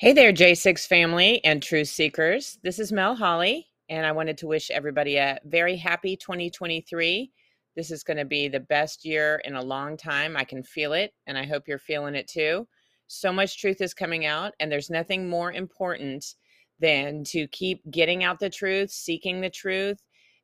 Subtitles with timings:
[0.00, 2.60] Hey there, J6 family and truth seekers.
[2.62, 7.32] This is Mel Holly, and I wanted to wish everybody a very happy 2023.
[7.74, 10.36] This is going to be the best year in a long time.
[10.36, 12.68] I can feel it, and I hope you're feeling it too.
[13.08, 16.36] So much truth is coming out, and there's nothing more important
[16.78, 20.00] than to keep getting out the truth, seeking the truth,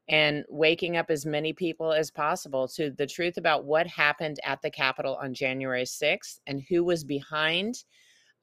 [0.09, 4.61] and waking up as many people as possible to the truth about what happened at
[4.63, 7.85] the Capitol on January 6th and who was behind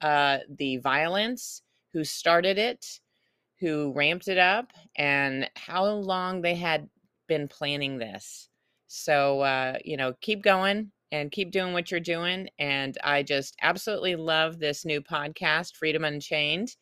[0.02, 1.62] uh, the violence,
[1.94, 3.00] who started it,
[3.60, 6.90] who ramped it up, and how long they had
[7.28, 8.50] been planning this.
[8.88, 12.50] So, uh, you know, keep going and keep doing what you're doing.
[12.60, 16.76] And I just absolutely love this new podcast, Freedom Unchained.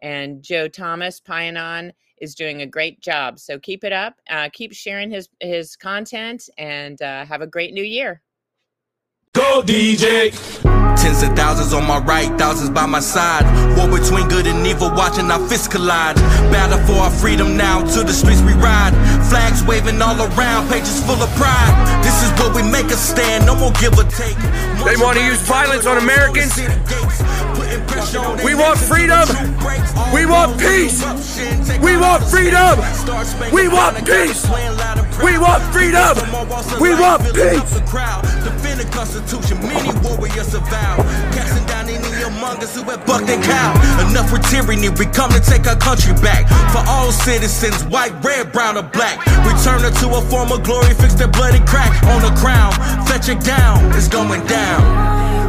[0.00, 3.38] And Joe Thomas Pianon is doing a great job.
[3.38, 4.14] So keep it up.
[4.30, 8.22] Uh, keep sharing his his content, and uh, have a great new year.
[9.32, 10.81] Go DJ.
[10.96, 13.44] Tens of thousands on my right, thousands by my side.
[13.76, 16.16] War between good and evil, watching our fists collide.
[16.52, 18.92] Battle for our freedom now, to the streets we ride.
[19.28, 21.74] Flags waving all around, pages full of pride.
[22.04, 24.38] This is where we make a stand, no more give or take.
[24.84, 26.58] They want to use violence on Americans.
[28.44, 29.26] We want freedom.
[30.12, 31.00] We want peace.
[31.80, 32.78] We want freedom.
[33.52, 34.44] We want peace.
[35.22, 36.16] We want freedom.
[36.80, 37.72] We want peace.
[38.44, 40.96] Defend the Constitution, many warriors avow.
[41.32, 43.72] Casting down any among us who have bucked and cow.
[44.08, 46.48] Enough with tyranny, we come to take our country back.
[46.72, 49.24] For all citizens, white, red, brown, or black.
[49.46, 52.72] Return her to a form of glory, fix their bloody crack on the crown.
[53.06, 55.41] Fetch it down, it's going down.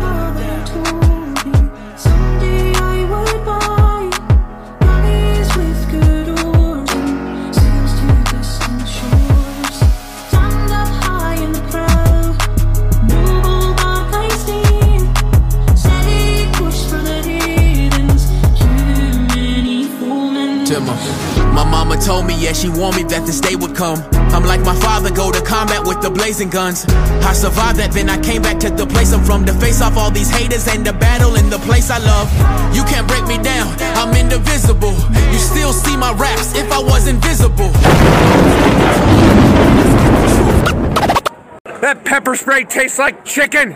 [21.54, 24.00] My mama told me, yeah, she warned me that this day would come.
[24.34, 26.86] I'm like my father, go to combat with the blazing guns.
[27.22, 29.96] I survived that, then I came back to the place I'm from to face off
[29.96, 32.28] all these haters and the battle in the place I love.
[32.76, 34.98] You can't break me down, I'm indivisible.
[35.32, 37.70] You still see my raps if I was invisible.
[41.82, 43.76] That pepper spray tastes like chicken.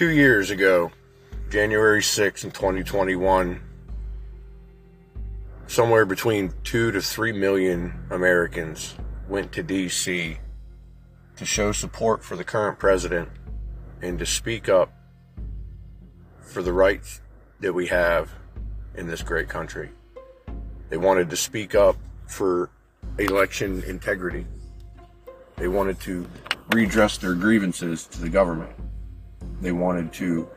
[0.00, 0.90] Two years ago,
[1.50, 3.60] January 6th in 2021,
[5.66, 8.94] somewhere between two to three million Americans
[9.28, 10.38] went to DC
[11.36, 13.28] to show support for the current president
[14.00, 14.90] and to speak up
[16.40, 17.20] for the rights
[17.60, 18.30] that we have
[18.94, 19.90] in this great country.
[20.88, 21.96] They wanted to speak up
[22.26, 22.70] for
[23.18, 24.46] election integrity.
[25.56, 26.26] They wanted to
[26.72, 28.72] redress their grievances to the government.
[29.60, 30.48] They wanted to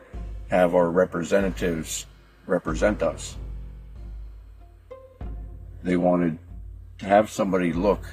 [0.50, 2.06] have our representatives
[2.46, 3.36] represent us.
[5.82, 6.38] They wanted
[6.98, 8.04] to have somebody look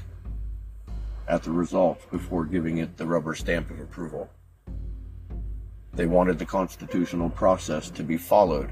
[1.28, 4.30] at the results before giving it the rubber stamp of approval.
[5.94, 8.72] They wanted the constitutional process to be followed.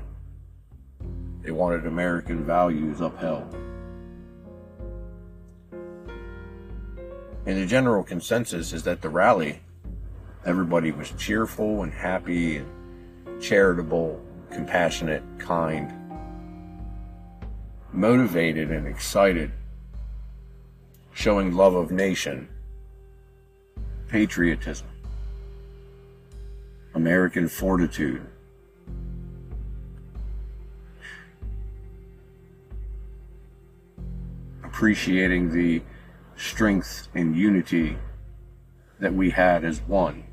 [1.41, 3.56] They wanted American values upheld.
[7.46, 9.62] And the general consensus is that the rally,
[10.45, 15.94] everybody was cheerful and happy and charitable, compassionate, kind,
[17.91, 19.51] motivated and excited,
[21.13, 22.47] showing love of nation,
[24.07, 24.88] patriotism,
[26.95, 28.25] American fortitude.
[34.63, 35.81] Appreciating the
[36.38, 37.97] strength and unity
[39.00, 40.23] that we had as one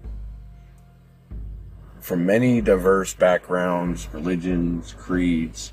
[2.06, 5.72] from many diverse backgrounds, religions, creeds,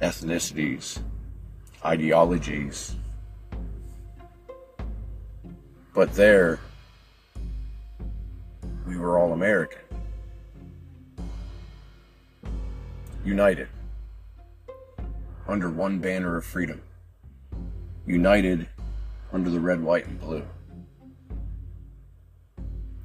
[0.00, 1.00] ethnicities,
[1.84, 2.94] ideologies.
[5.92, 6.60] But there,
[8.86, 9.80] we were all American.
[13.24, 13.66] United
[15.48, 16.80] under one banner of freedom.
[18.06, 18.68] United
[19.32, 20.46] under the red, white, and blue.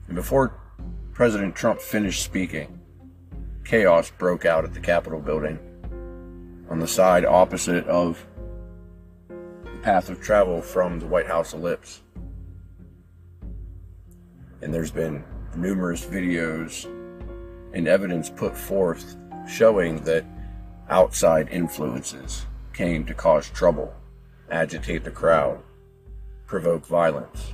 [0.06, 0.54] And before
[1.20, 2.80] President Trump finished speaking,
[3.66, 5.60] chaos broke out at the Capitol building
[6.70, 8.26] on the side opposite of
[9.28, 12.04] the path of travel from the White House ellipse.
[14.62, 15.26] And there's been
[15.58, 16.86] numerous videos
[17.74, 20.24] and evidence put forth showing that
[20.88, 23.94] outside influences came to cause trouble,
[24.50, 25.60] agitate the crowd,
[26.48, 27.52] provoke violence.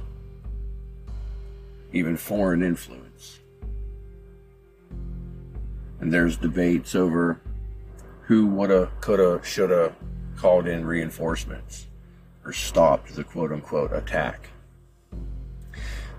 [1.91, 3.04] even foreign influence.
[6.05, 7.41] And there's debates over
[8.27, 9.95] who woulda, coulda, shoulda
[10.37, 11.87] called in reinforcements
[12.43, 14.49] or stopped the quote unquote attack.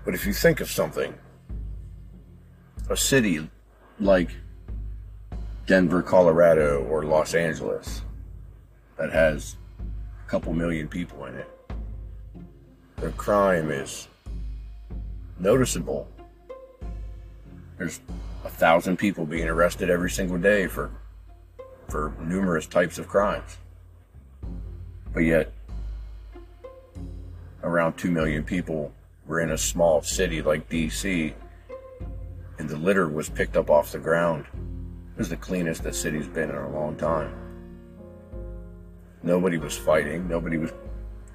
[0.03, 1.13] But if you think of something,
[2.89, 3.49] a city
[3.97, 4.31] like
[5.67, 8.01] Denver, Colorado, or Los Angeles
[8.97, 11.49] that has a couple million people in it,
[12.97, 14.09] the crime is
[15.39, 16.09] noticeable.
[17.77, 18.01] There's
[18.47, 20.89] a thousand people being arrested every single day for
[21.89, 23.57] for numerous types of crimes.
[25.13, 25.51] But yet
[27.61, 28.93] around 2 million people
[29.25, 31.33] were in a small city like DC
[32.57, 34.45] and the litter was picked up off the ground.
[34.53, 37.33] It was the cleanest the city's been in a long time.
[39.23, 40.71] Nobody was fighting, nobody was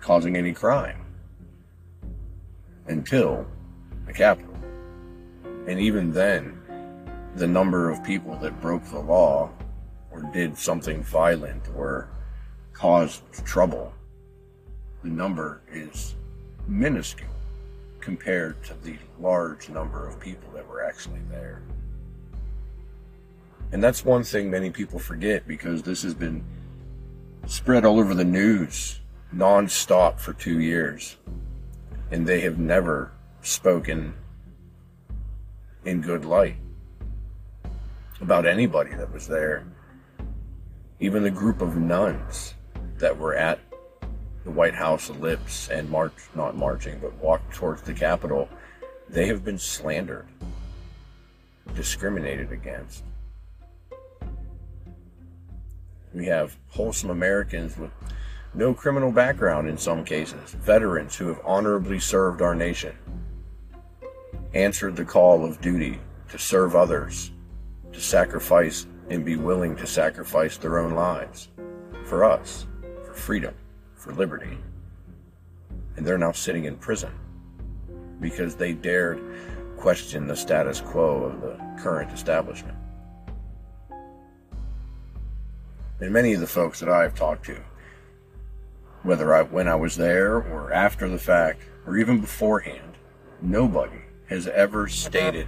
[0.01, 1.05] causing any crime
[2.87, 3.47] until
[4.07, 4.55] the Capitol.
[5.67, 6.62] And even then,
[7.37, 9.51] the number of people that broke the law
[10.11, 12.09] or did something violent or
[12.73, 13.93] caused trouble,
[15.03, 16.15] the number is
[16.69, 17.29] minuscule
[18.01, 21.63] compared to the large number of people that were actually there.
[23.71, 26.45] And that's one thing many people forget because this has been
[27.47, 29.01] spread all over the news
[29.33, 31.17] non-stop for two years.
[32.11, 34.13] And they have never spoken
[35.87, 36.57] in good light
[38.23, 39.65] about anybody that was there.
[41.01, 42.55] Even the group of nuns
[42.99, 43.59] that were at
[44.45, 48.49] the White House ellipse and march, not marching, but walked towards the Capitol,
[49.09, 50.27] they have been slandered,
[51.75, 53.05] discriminated against.
[56.15, 57.91] We have wholesome Americans with
[58.55, 62.97] no criminal background in some cases, veterans who have honorably served our nation,
[64.55, 65.99] answered the call of duty
[66.29, 67.31] to serve others,
[67.93, 71.49] to sacrifice and be willing to sacrifice their own lives
[72.05, 72.67] for us,
[73.05, 73.55] for freedom,
[73.95, 74.59] for liberty.
[75.97, 77.13] And they're now sitting in prison
[78.21, 79.21] because they dared
[79.77, 82.79] question the status quo of the current establishment.
[86.01, 87.57] And many of the folks that I've talked to,
[89.03, 92.97] whether I when I was there or after the fact or even beforehand,
[93.41, 95.47] nobody has ever stated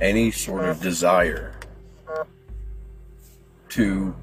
[0.00, 1.54] any sort of desire
[3.74, 4.14] to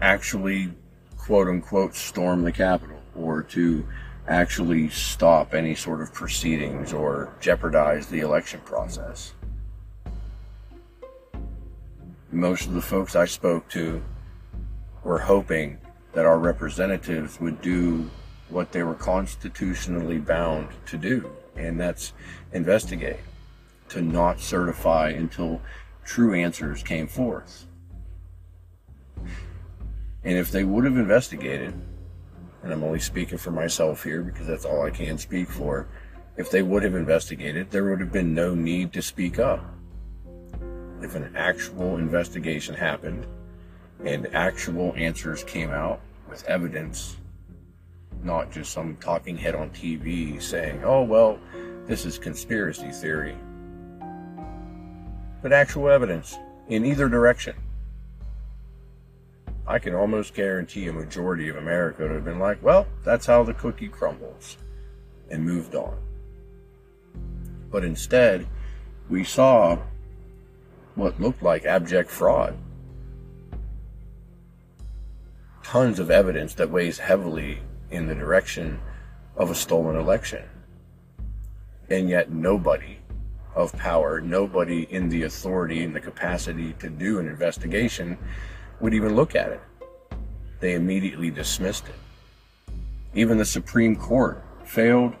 [0.00, 0.72] actually
[1.18, 3.86] quote unquote storm the Capitol or to
[4.28, 9.34] actually stop any sort of proceedings or jeopardize the election process.
[12.32, 14.02] Most of the folks I spoke to
[15.04, 15.76] were hoping
[16.14, 18.10] that our representatives would do
[18.48, 22.14] what they were constitutionally bound to do, and that's
[22.54, 23.20] investigate,
[23.90, 25.60] to not certify until
[26.06, 27.66] true answers came forth.
[30.26, 31.72] And if they would have investigated,
[32.64, 35.86] and I'm only speaking for myself here because that's all I can speak for,
[36.36, 39.64] if they would have investigated, there would have been no need to speak up.
[41.00, 43.24] If an actual investigation happened
[44.04, 47.18] and actual answers came out with evidence,
[48.24, 51.38] not just some talking head on TV saying, oh, well,
[51.86, 53.36] this is conspiracy theory,
[55.40, 57.54] but actual evidence in either direction.
[59.68, 63.42] I can almost guarantee a majority of America would have been like, well, that's how
[63.42, 64.56] the cookie crumbles,
[65.30, 65.98] and moved on.
[67.70, 68.46] But instead,
[69.08, 69.78] we saw
[70.94, 72.56] what looked like abject fraud.
[75.64, 77.58] Tons of evidence that weighs heavily
[77.90, 78.80] in the direction
[79.36, 80.44] of a stolen election.
[81.90, 82.98] And yet, nobody
[83.56, 88.16] of power, nobody in the authority and the capacity to do an investigation
[88.80, 89.60] would even look at it.
[90.60, 92.74] They immediately dismissed it.
[93.14, 95.14] Even the Supreme Court failed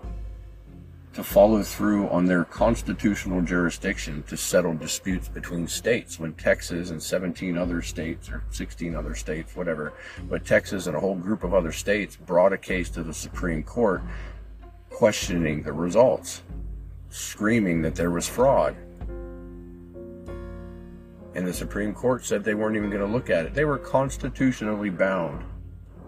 [1.16, 7.02] to follow through on their constitutional jurisdiction to settle disputes between states when Texas and
[7.02, 9.94] 17 other states, or 16 other states, whatever,
[10.28, 13.62] but Texas and a whole group of other states brought a case to the Supreme
[13.62, 14.02] Court
[14.90, 16.42] questioning the results,
[17.08, 18.76] screaming that there was fraud.
[21.36, 23.52] And the Supreme Court said they weren't even going to look at it.
[23.52, 25.44] They were constitutionally bound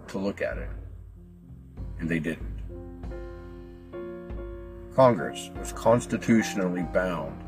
[0.07, 0.71] to look at it.
[2.01, 2.49] And they didn't.
[4.97, 7.39] Congress was constitutionally bound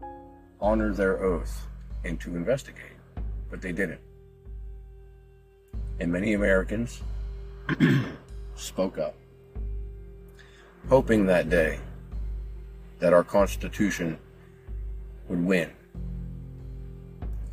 [0.00, 0.06] to
[0.60, 1.68] honor their oath
[2.04, 2.98] and to investigate,
[3.50, 4.00] but they didn't.
[6.00, 7.04] And many Americans
[8.56, 9.14] spoke up,
[10.88, 11.78] hoping that day
[12.98, 14.18] that our Constitution
[15.28, 15.70] would win.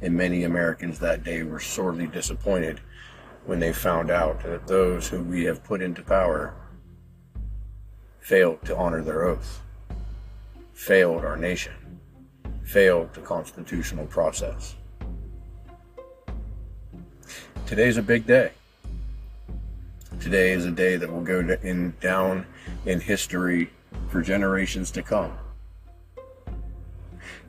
[0.01, 2.79] And many Americans that day were sorely disappointed
[3.45, 6.53] when they found out that those who we have put into power
[8.19, 9.61] failed to honor their oath,
[10.73, 11.73] failed our nation,
[12.63, 14.75] failed the constitutional process.
[17.67, 18.51] Today's a big day.
[20.19, 22.45] Today is a day that will go in down
[22.85, 23.69] in history
[24.09, 25.37] for generations to come.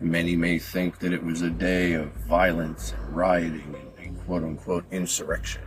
[0.00, 4.42] Many may think that it was a day of violence and rioting and a quote
[4.42, 5.62] unquote insurrection.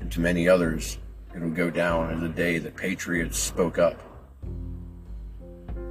[0.00, 0.98] And to many others,
[1.34, 3.98] it'll go down as a day that patriots spoke up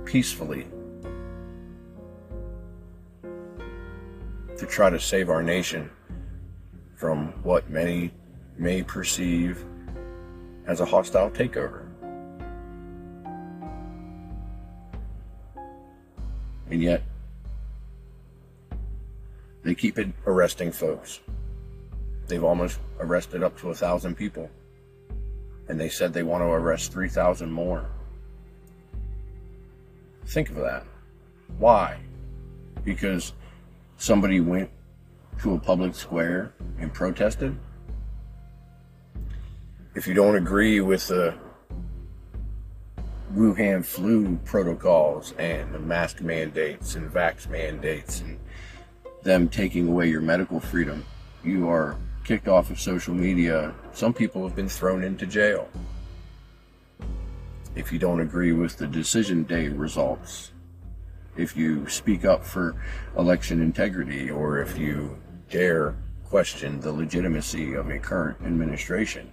[0.06, 0.68] peacefully
[4.58, 5.90] to try to save our nation
[6.96, 8.12] from what many
[8.58, 9.66] may perceive
[10.68, 11.85] as a hostile takeover.
[16.70, 17.04] And yet,
[19.64, 21.20] they keep arresting folks.
[22.28, 24.50] They've almost arrested up to a thousand people.
[25.68, 27.86] And they said they want to arrest 3,000 more.
[30.28, 30.84] Think of that.
[31.58, 32.00] Why?
[32.84, 33.34] Because
[33.98, 34.70] somebody went
[35.42, 37.58] to a public square and protested?
[39.96, 41.36] If you don't agree with the
[43.34, 48.40] Wuhan flu protocols and the mask mandates and vax mandates and
[49.24, 51.04] them taking away your medical freedom,
[51.44, 53.74] you are kicked off of social media.
[53.94, 55.68] Some people have been thrown into jail.
[57.76, 60.52] If you don't agree with the decision day results,
[61.36, 62.76] if you speak up for
[63.18, 65.18] election integrity, or if you
[65.50, 69.32] dare question the legitimacy of a current administration,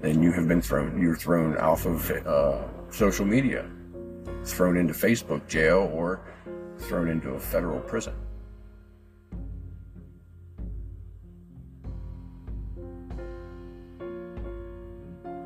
[0.00, 1.00] then you have been thrown.
[1.00, 3.68] You're thrown off of uh, social media,
[4.44, 6.20] thrown into Facebook jail, or
[6.78, 8.14] thrown into a federal prison.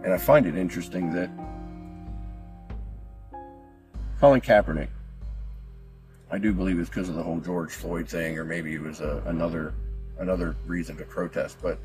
[0.04, 1.30] And I find it interesting that
[4.20, 4.88] Colin Kaepernick,
[6.30, 9.00] I do believe it's because of the whole George Floyd thing, or maybe it was
[9.00, 9.74] a, another
[10.18, 11.80] another reason to protest, but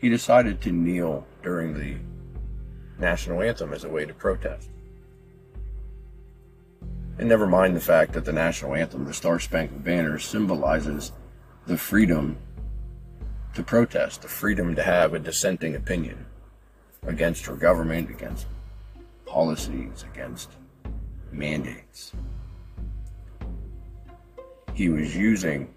[0.00, 1.96] he decided to kneel during the
[2.98, 4.70] national anthem as a way to protest.
[7.18, 11.12] And never mind the fact that the national anthem, the Star Spangled Banner, symbolizes
[11.66, 12.38] the freedom
[13.54, 16.24] to protest, the freedom to have a dissenting opinion
[17.06, 18.46] against your government, against
[19.26, 20.50] policies, against
[21.30, 22.12] mandates.
[24.72, 25.74] He was using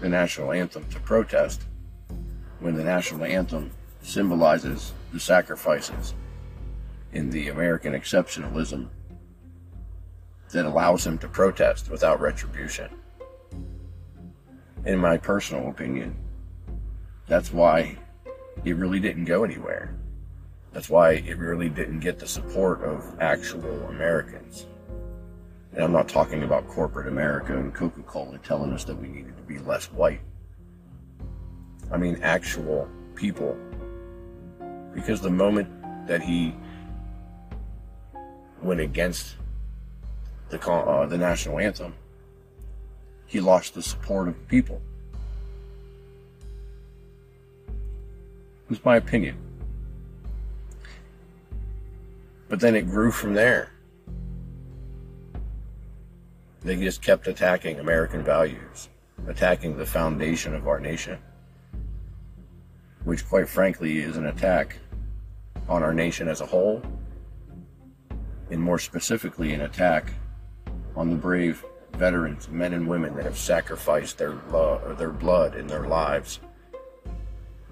[0.00, 1.62] the national anthem to protest
[2.60, 3.70] when the national anthem
[4.02, 6.14] symbolizes the sacrifices
[7.12, 8.88] in the American exceptionalism
[10.50, 12.88] that allows him to protest without retribution.
[14.84, 16.16] In my personal opinion,
[17.26, 17.96] that's why
[18.64, 19.94] it really didn't go anywhere.
[20.72, 24.66] That's why it really didn't get the support of actual Americans.
[25.72, 29.36] And I'm not talking about corporate America and Coca Cola telling us that we needed
[29.36, 30.20] to be less white.
[31.90, 33.56] I mean, actual people.
[34.94, 35.68] Because the moment
[36.06, 36.54] that he
[38.62, 39.36] went against
[40.50, 41.94] the, uh, the national anthem,
[43.26, 44.80] he lost the support of the people.
[48.70, 49.36] It's my opinion.
[52.48, 53.70] But then it grew from there.
[56.62, 58.88] They just kept attacking American values,
[59.26, 61.18] attacking the foundation of our nation,
[63.08, 64.76] which, quite frankly, is an attack
[65.66, 66.82] on our nation as a whole,
[68.50, 70.12] and more specifically, an attack
[70.94, 75.70] on the brave veterans, men and women that have sacrificed their, lo- their blood and
[75.70, 76.40] their lives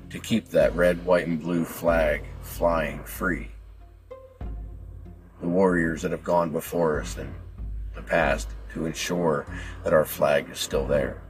[0.09, 3.51] to keep that red, white, and blue flag flying free
[5.43, 7.31] the warriors that have gone before us in
[7.95, 9.45] the past to ensure
[9.85, 11.21] that our flag is still there.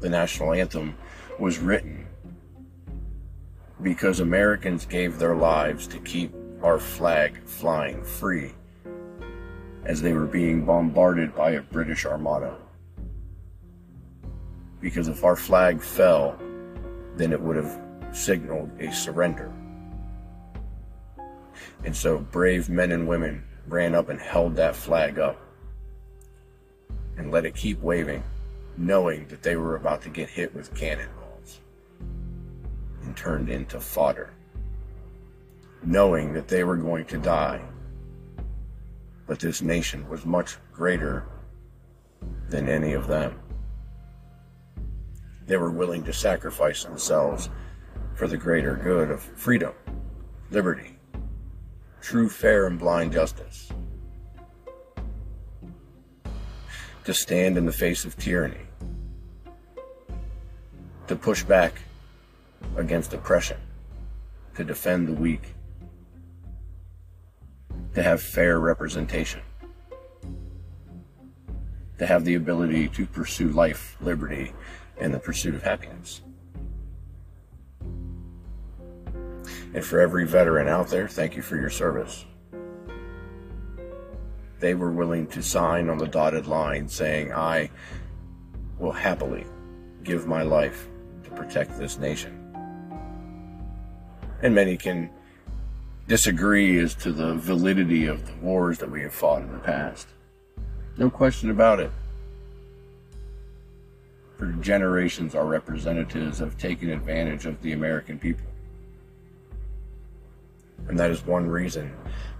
[0.00, 0.94] The national anthem
[1.38, 2.03] was written
[3.82, 8.52] because Americans gave their lives to keep our flag flying free
[9.84, 12.56] as they were being bombarded by a British armada.
[14.80, 16.38] Because if our flag fell,
[17.16, 17.80] then it would have
[18.12, 19.52] signaled a surrender.
[21.84, 25.38] And so brave men and women ran up and held that flag up
[27.16, 28.22] and let it keep waving,
[28.76, 31.23] knowing that they were about to get hit with cannonballs
[33.14, 34.32] turned into fodder,
[35.82, 37.62] knowing that they were going to die
[39.26, 41.24] But this nation was much greater
[42.48, 43.38] than any of them.
[45.46, 47.50] They were willing to sacrifice themselves
[48.14, 49.72] for the greater good of freedom,
[50.50, 50.98] liberty,
[52.00, 53.70] true, fair, and blind justice.
[57.04, 58.66] To stand in the face of tyranny,
[61.06, 61.80] to push back
[62.76, 63.56] against oppression,
[64.56, 65.54] to defend the weak,
[67.94, 69.40] to have fair representation,
[71.98, 74.52] to have the ability to pursue life, liberty,
[75.00, 76.22] and the pursuit of happiness.
[79.74, 82.24] And for every veteran out there, thank you for your service.
[84.60, 87.70] They were willing to sign on the dotted line saying, I
[88.78, 89.44] will happily
[90.04, 90.88] give my life
[91.24, 92.43] to protect this nation.
[94.44, 95.08] And many can
[96.06, 100.06] disagree as to the validity of the wars that we have fought in the past.
[100.98, 101.90] No question about it.
[104.36, 108.44] For generations, our representatives have taken advantage of the American people.
[110.88, 111.90] And that is one reason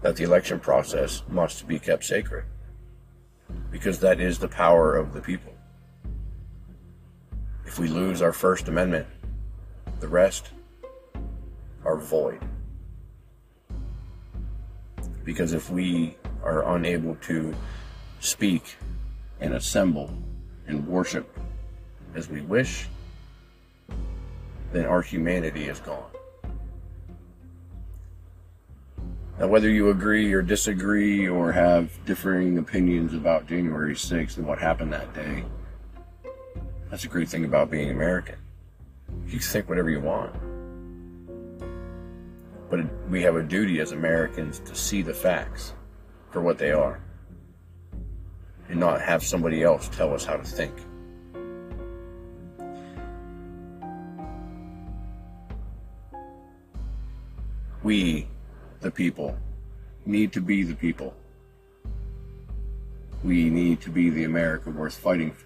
[0.02, 2.44] that the election process must be kept sacred.
[3.70, 5.54] Because that is the power of the people.
[7.64, 9.06] If we lose our First Amendment,
[10.00, 10.50] the rest
[11.84, 12.40] are void.
[15.24, 17.54] Because if we are unable to
[18.20, 18.76] speak
[19.40, 20.10] and assemble
[20.66, 21.38] and worship
[22.14, 22.88] as we wish,
[24.72, 26.10] then our humanity is gone.
[29.38, 34.60] Now, whether you agree or disagree or have differing opinions about January 6th and what
[34.60, 35.44] happened that day,
[36.88, 38.36] that's a great thing about being American.
[39.26, 40.34] You can think whatever you want.
[42.70, 45.74] But we have a duty as Americans to see the facts
[46.30, 47.00] for what they are
[48.68, 50.74] and not have somebody else tell us how to think.
[57.82, 58.26] We,
[58.80, 59.36] the people,
[60.06, 61.14] need to be the people.
[63.22, 65.44] We need to be the America worth fighting for.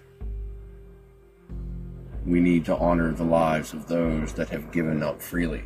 [2.25, 5.65] We need to honor the lives of those that have given up freely.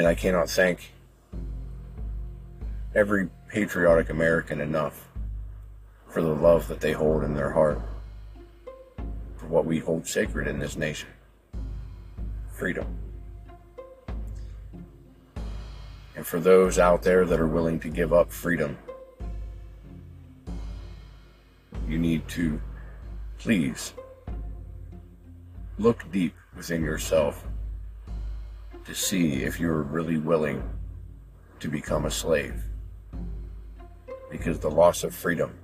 [0.00, 0.94] And I cannot thank
[2.94, 5.10] every patriotic American enough
[6.08, 7.82] for the love that they hold in their heart
[9.36, 11.10] for what we hold sacred in this nation
[12.50, 12.86] freedom.
[16.16, 18.78] And for those out there that are willing to give up freedom,
[21.86, 22.58] you need to
[23.36, 23.92] please
[25.78, 27.44] look deep within yourself
[28.90, 30.60] to see if you're really willing
[31.60, 32.60] to become a slave.
[34.28, 35.56] Because the loss of freedom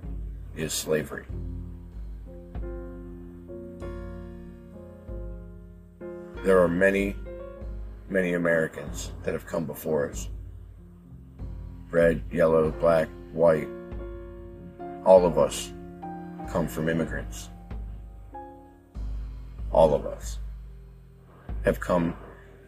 [0.55, 1.25] is slavery.
[6.45, 7.17] There are many,
[8.07, 10.29] many Americans that have come before us
[11.91, 13.67] red, yellow, black, white.
[15.03, 15.73] All of us
[16.49, 17.49] come from immigrants.
[19.69, 20.39] All of us
[21.65, 22.15] have come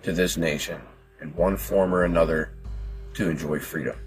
[0.04, 0.82] to this nation
[1.22, 2.52] in one form or another
[3.14, 3.98] to enjoy freedom.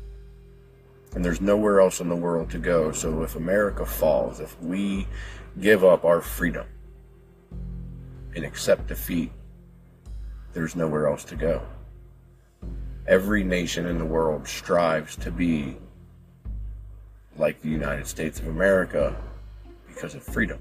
[1.14, 2.92] And there's nowhere else in the world to go.
[2.92, 5.06] So if America falls, if we
[5.60, 6.66] give up our freedom
[8.34, 9.30] and accept defeat,
[10.54, 11.62] there's nowhere else to go.
[13.06, 15.76] Every nation in the world strives to be
[17.36, 19.16] like the United States of America
[19.86, 20.58] because of freedom.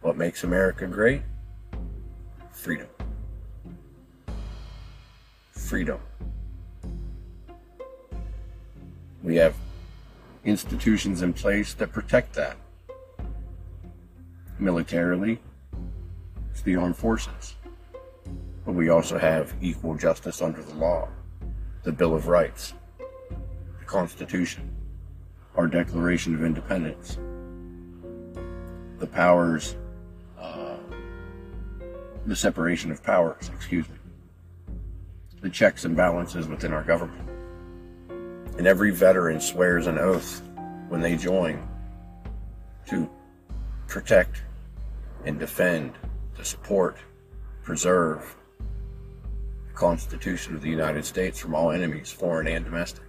[0.00, 1.22] What makes America great?
[2.50, 2.86] Freedom.
[5.64, 5.98] Freedom.
[9.22, 9.54] We have
[10.44, 12.58] institutions in place that protect that.
[14.58, 15.40] Militarily,
[16.50, 17.54] it's the armed forces.
[18.66, 21.08] But we also have equal justice under the law,
[21.82, 24.70] the Bill of Rights, the Constitution,
[25.56, 27.16] our Declaration of Independence,
[28.98, 29.76] the powers,
[30.38, 30.76] uh,
[32.26, 33.93] the separation of powers, excuse me,
[35.44, 37.28] the checks and balances within our government.
[38.56, 40.40] And every veteran swears an oath
[40.88, 41.68] when they join
[42.86, 43.10] to
[43.86, 44.42] protect
[45.26, 45.92] and defend,
[46.38, 46.96] to support,
[47.62, 48.36] preserve
[49.68, 53.04] the Constitution of the United States from all enemies, foreign and domestic.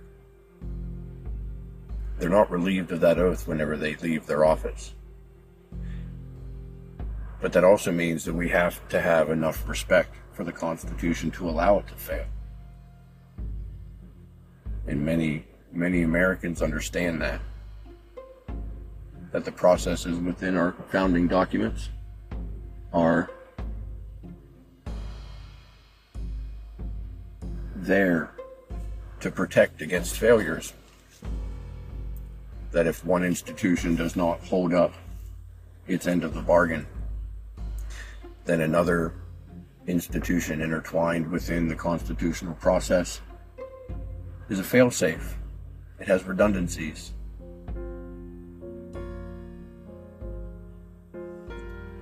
[2.19, 4.93] They're not relieved of that oath whenever they leave their office.
[7.39, 11.49] But that also means that we have to have enough respect for the Constitution to
[11.49, 12.25] allow it to fail.
[14.85, 17.39] And many, many Americans understand that.
[19.31, 21.89] That the processes within our founding documents
[22.93, 23.29] are
[27.75, 28.31] there
[29.21, 30.73] to protect against failures.
[32.71, 34.93] That if one institution does not hold up
[35.87, 36.85] its end of the bargain,
[38.45, 39.13] then another
[39.87, 43.21] institution intertwined within the constitutional process
[44.49, 45.33] is a failsafe.
[45.99, 47.13] It has redundancies.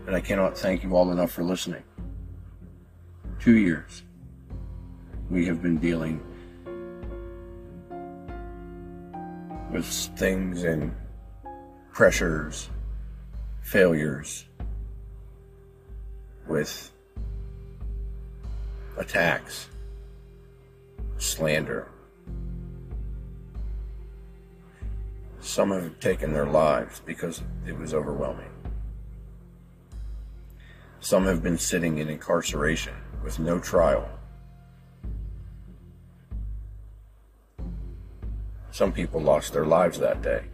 [0.06, 1.84] And I cannot thank you all enough for listening.
[3.39, 4.04] Two years
[5.30, 6.22] we have been dealing
[9.72, 9.86] with
[10.17, 10.96] things and
[11.91, 12.69] pressures,
[13.62, 14.46] failures,
[16.48, 16.92] with
[18.97, 19.67] attacks,
[21.17, 21.88] slander.
[25.39, 28.49] Some have taken their lives because it was overwhelming.
[30.99, 34.10] Some have been sitting in incarceration with no trial.
[38.71, 40.45] Some people lost their lives that day.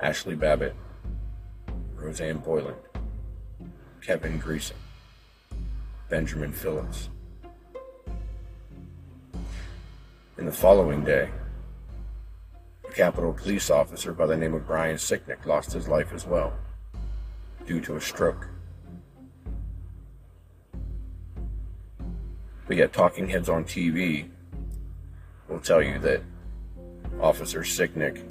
[0.00, 0.74] Ashley Babbitt,
[1.94, 2.76] Rosanne Boyland,
[4.02, 4.74] Kevin Greeson,
[6.08, 7.08] Benjamin Phillips.
[10.36, 11.30] In the following day,
[12.86, 16.52] a Capitol police officer by the name of Brian Sicknick lost his life as well,
[17.66, 18.48] due to a stroke.
[22.66, 24.28] But yet, talking heads on TV
[25.48, 26.22] will tell you that
[27.20, 28.22] Officer Sicknick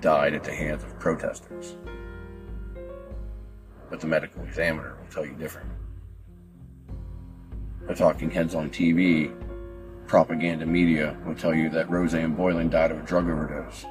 [0.00, 1.76] died at the hands of protesters.
[3.90, 5.70] But the medical examiner will tell you different.
[7.86, 9.30] The talking heads on TV,
[10.06, 13.84] propaganda media will tell you that Rosanne Boyland died of a drug overdose.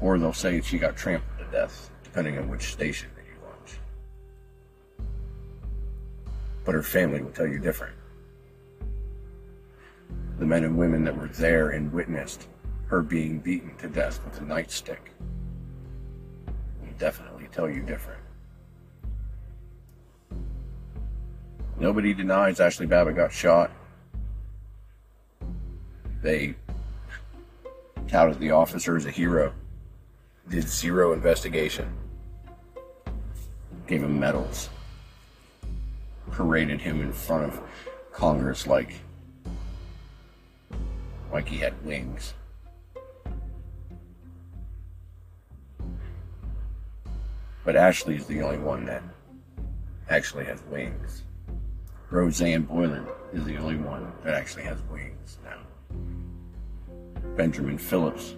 [0.00, 5.06] Or they'll say she got trampled to death, depending on which station that you watch.
[6.64, 7.94] But her family will tell you different.
[10.38, 12.46] The men and women that were there and witnessed
[12.86, 14.98] her being beaten to death with a nightstick
[16.80, 18.17] will definitely tell you different.
[21.80, 23.70] Nobody denies Ashley Babbitt got shot.
[26.22, 26.56] They
[28.08, 29.52] touted the officer as a hero,
[30.48, 31.92] did zero investigation,
[33.86, 34.70] gave him medals,
[36.32, 37.60] paraded him in front of
[38.12, 38.94] Congress like
[41.30, 42.34] like he had wings.
[47.64, 49.02] But Ashley is the only one that
[50.08, 51.22] actually has wings.
[52.10, 55.58] Rosanne Boyland is the only one that actually has wings now.
[57.36, 58.34] Benjamin Phillips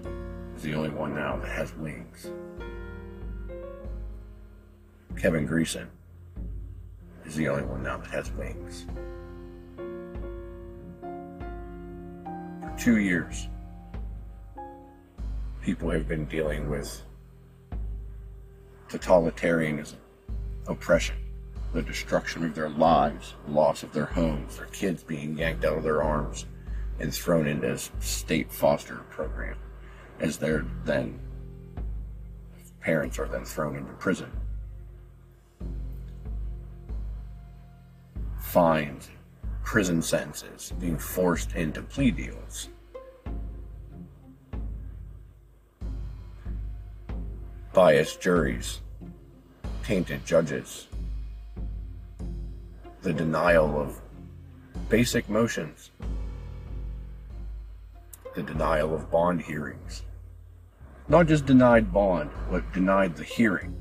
[0.56, 2.32] is the only one now that has wings.
[5.16, 5.86] Kevin Greeson
[7.24, 8.86] is the only one now that has wings.
[12.60, 13.46] For two years,
[15.62, 17.02] people have been dealing with
[18.88, 19.98] totalitarianism,
[20.66, 21.14] oppression,
[21.72, 25.84] the destruction of their lives, loss of their homes, their kids being yanked out of
[25.84, 26.46] their arms
[26.98, 29.56] and thrown into state foster program
[30.18, 31.18] as their then
[32.80, 34.30] parents are then thrown into prison.
[38.38, 39.10] Fines,
[39.62, 42.68] prison sentences, being forced into plea deals.
[47.72, 48.80] Biased juries,
[49.84, 50.88] tainted judges,
[53.02, 53.98] the denial of
[54.90, 55.90] basic motions,
[58.34, 60.02] the denial of bond hearings.
[61.08, 63.74] Not just denied bond, but denied the hearing.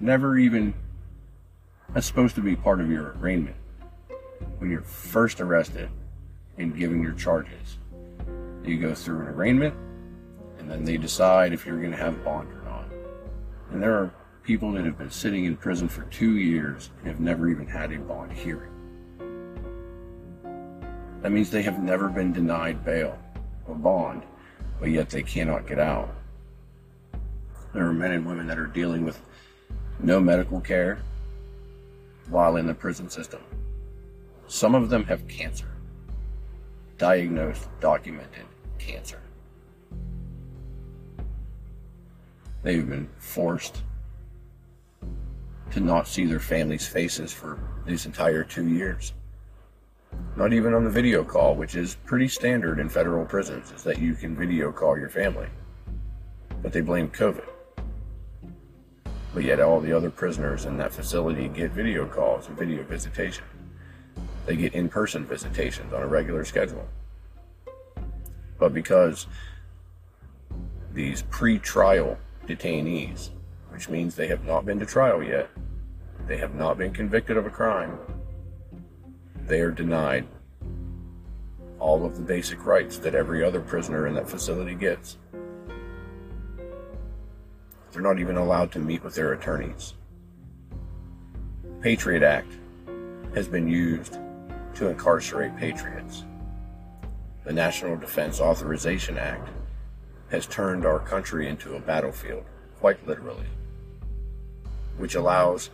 [0.00, 0.74] Never even,
[1.90, 3.56] that's supposed to be part of your arraignment.
[4.58, 5.88] When you're first arrested
[6.58, 7.78] and given your charges,
[8.64, 9.74] you go through an arraignment,
[10.58, 12.86] and then they decide if you're going to have bond or not.
[13.70, 14.12] And there are
[14.44, 17.90] people that have been sitting in prison for two years and have never even had
[17.92, 18.70] a bond hearing.
[21.22, 23.18] That means they have never been denied bail
[23.66, 24.22] or bond,
[24.78, 26.14] but yet they cannot get out.
[27.72, 29.18] There are men and women that are dealing with
[29.98, 30.98] no medical care
[32.28, 33.40] while in the prison system.
[34.46, 35.68] Some of them have cancer,
[36.98, 38.44] diagnosed, documented
[38.78, 39.20] cancer.
[42.62, 43.82] They've been forced
[45.74, 49.12] to not see their families' faces for these entire two years.
[50.36, 53.98] Not even on the video call, which is pretty standard in federal prisons, is that
[53.98, 55.48] you can video call your family.
[56.62, 57.44] But they blame COVID.
[59.34, 63.44] But yet all the other prisoners in that facility get video calls and video visitation.
[64.46, 66.86] They get in-person visitations on a regular schedule.
[68.60, 69.26] But because
[70.92, 73.30] these pre-trial detainees,
[73.70, 75.50] which means they have not been to trial yet,
[76.26, 77.98] they have not been convicted of a crime,
[79.46, 80.26] they are denied
[81.78, 85.18] all of the basic rights that every other prisoner in that facility gets.
[87.92, 89.94] They're not even allowed to meet with their attorneys.
[91.80, 92.52] Patriot Act
[93.34, 94.18] has been used
[94.74, 96.24] to incarcerate patriots.
[97.44, 99.50] The National Defense Authorization Act
[100.30, 102.44] has turned our country into a battlefield,
[102.80, 103.46] quite literally,
[104.96, 105.68] which allows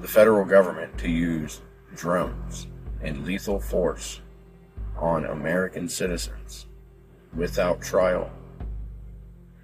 [0.00, 1.60] the federal government to use
[1.94, 2.66] drones
[3.02, 4.20] and lethal force
[4.96, 6.66] on American citizens
[7.34, 8.30] without trial.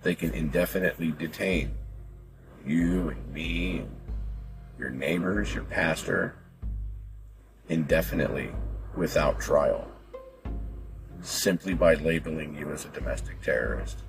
[0.03, 1.75] They can indefinitely detain
[2.67, 3.91] you and me and
[4.79, 6.35] your neighbors, your pastor,
[7.69, 8.51] indefinitely
[8.97, 9.89] without trial,
[11.21, 14.03] simply by labeling you as a domestic terrorist.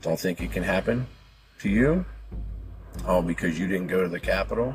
[0.00, 1.06] Don't think it can happen
[1.60, 2.04] to you?
[3.06, 4.74] Oh, because you didn't go to the Capitol?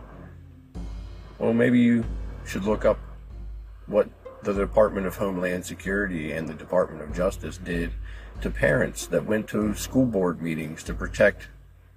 [1.38, 2.04] Well, maybe you
[2.46, 3.00] should look up
[3.88, 4.10] what
[4.44, 7.92] the Department of Homeland Security and the Department of Justice did
[8.42, 11.50] to parents that went to school board meetings to protect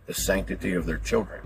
[0.07, 1.43] the sanctity of their children,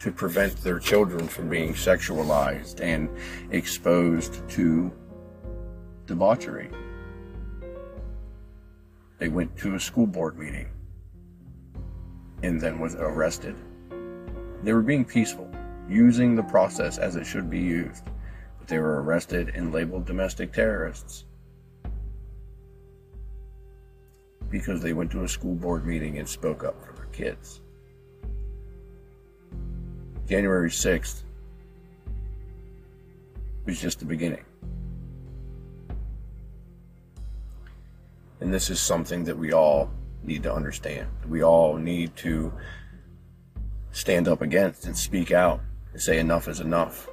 [0.00, 3.08] to prevent their children from being sexualized and
[3.50, 4.92] exposed to
[6.06, 6.70] debauchery.
[9.18, 10.68] They went to a school board meeting
[12.42, 13.56] and then was arrested.
[14.62, 15.50] They were being peaceful,
[15.88, 18.04] using the process as it should be used,
[18.58, 21.24] but they were arrested and labeled domestic terrorists
[24.50, 27.60] because they went to a school board meeting and spoke up for their kids.
[30.28, 31.22] January 6th
[33.64, 34.44] was just the beginning.
[38.40, 39.90] And this is something that we all
[40.22, 41.08] need to understand.
[41.28, 42.52] We all need to
[43.92, 45.60] stand up against and speak out
[45.92, 47.08] and say enough is enough.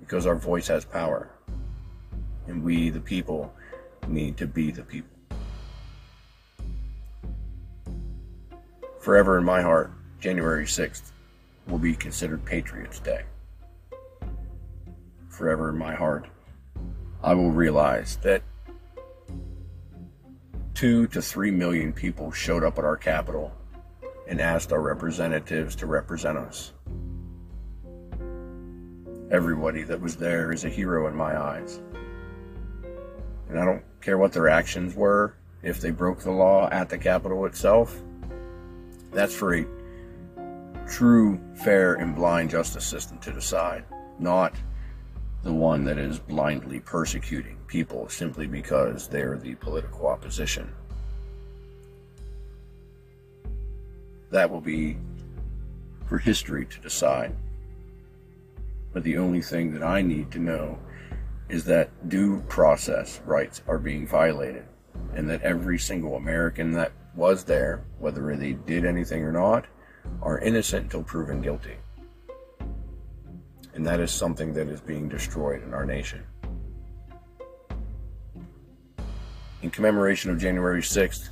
[0.00, 1.30] Because our voice has power.
[2.46, 3.52] And we, the people,
[4.08, 5.10] need to be the people.
[9.00, 11.12] Forever in my heart, January 6th
[11.68, 13.22] will be considered Patriots Day.
[15.28, 16.26] Forever in my heart,
[17.22, 18.42] I will realize that
[20.74, 23.52] two to three million people showed up at our Capitol
[24.28, 26.72] and asked our representatives to represent us.
[29.30, 31.80] Everybody that was there is a hero in my eyes.
[33.48, 36.98] And I don't care what their actions were, if they broke the law at the
[36.98, 38.02] Capitol itself.
[39.12, 39.66] That's for a
[40.88, 43.84] true, fair, and blind justice system to decide,
[44.18, 44.54] not
[45.44, 50.72] the one that is blindly persecuting people simply because they're the political opposition.
[54.30, 54.96] That will be
[56.06, 57.36] for history to decide.
[58.94, 60.78] But the only thing that I need to know
[61.50, 64.64] is that due process rights are being violated
[65.14, 69.66] and that every single American that was there, whether they did anything or not,
[70.22, 71.76] are innocent until proven guilty.
[73.74, 76.22] And that is something that is being destroyed in our nation.
[79.62, 81.28] In commemoration of January 6th,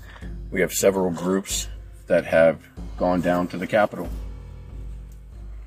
[0.51, 1.69] we have several groups
[2.07, 2.61] that have
[2.99, 4.09] gone down to the Capitol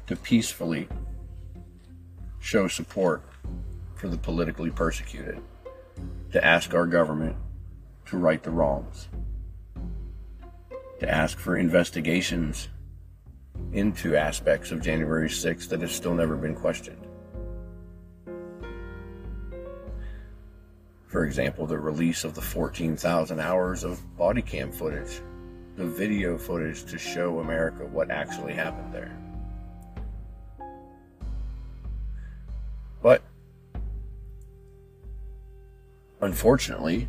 [0.07, 0.87] to peacefully
[2.39, 3.23] show support
[3.95, 5.41] for the politically persecuted,
[6.31, 7.35] to ask our government
[8.05, 9.07] to right the wrongs,
[10.99, 12.67] to ask for investigations
[13.73, 17.05] into aspects of January 6th that have still never been questioned.
[21.07, 25.21] For example, the release of the 14,000 hours of body cam footage,
[25.75, 29.17] the video footage to show America what actually happened there.
[33.01, 33.21] But
[36.21, 37.07] unfortunately,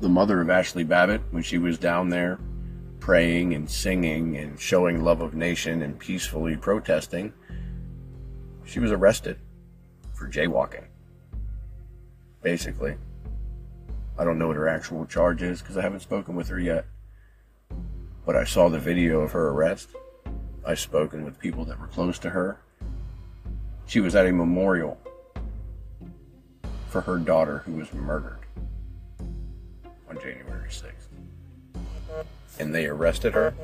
[0.00, 2.38] the mother of Ashley Babbitt, when she was down there
[3.02, 7.32] praying and singing and showing love of nation and peacefully protesting,
[8.64, 9.36] she was arrested
[10.14, 10.84] for jaywalking.
[12.42, 12.94] Basically.
[14.16, 16.86] I don't know what her actual charge is because I haven't spoken with her yet.
[18.24, 19.88] But I saw the video of her arrest.
[20.64, 22.60] I've spoken with people that were close to her.
[23.86, 24.96] She was at a memorial
[26.86, 28.38] for her daughter who was murdered
[30.08, 31.01] on January 6th.
[32.58, 33.54] And they arrested her.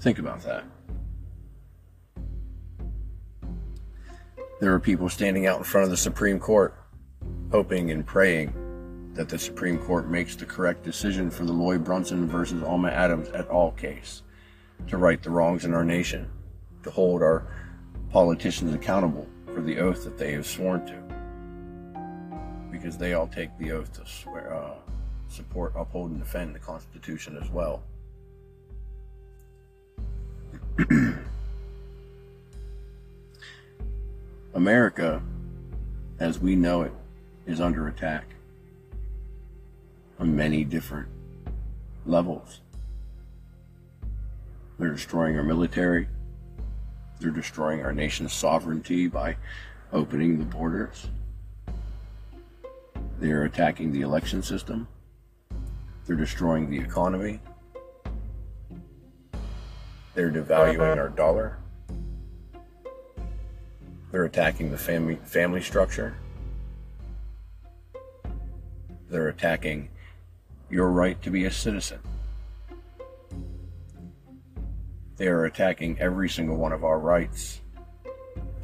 [0.00, 0.64] Think about that.
[4.60, 6.74] There are people standing out in front of the Supreme Court,
[7.50, 8.52] hoping and praying
[9.14, 13.28] that the Supreme Court makes the correct decision for the Lloyd Brunson versus Alma Adams
[13.32, 13.72] et al.
[13.72, 14.22] case,
[14.88, 16.30] to right the wrongs in our nation,
[16.82, 17.46] to hold our
[18.10, 21.03] politicians accountable for the oath that they have sworn to.
[22.74, 24.74] Because they all take the oath to swear, uh,
[25.28, 27.84] support, uphold, and defend the Constitution as well.
[34.54, 35.22] America,
[36.18, 36.90] as we know it,
[37.46, 38.24] is under attack
[40.18, 41.06] on many different
[42.04, 42.60] levels.
[44.80, 46.08] They're destroying our military.
[47.20, 49.36] They're destroying our nation's sovereignty by
[49.92, 51.06] opening the borders.
[53.18, 54.88] They're attacking the election system.
[56.06, 57.40] They're destroying the economy.
[60.14, 61.58] They're devaluing our dollar.
[64.10, 66.14] They're attacking the family family structure.
[69.08, 69.88] They're attacking
[70.70, 71.98] your right to be a citizen.
[75.16, 77.60] They are attacking every single one of our rights,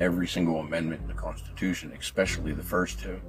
[0.00, 3.20] every single amendment in the Constitution, especially the first two.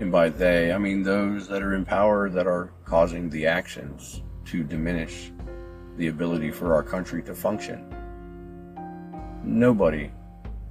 [0.00, 4.22] And by they, I mean those that are in power that are causing the actions
[4.46, 5.32] to diminish
[5.96, 7.84] the ability for our country to function.
[9.42, 10.12] Nobody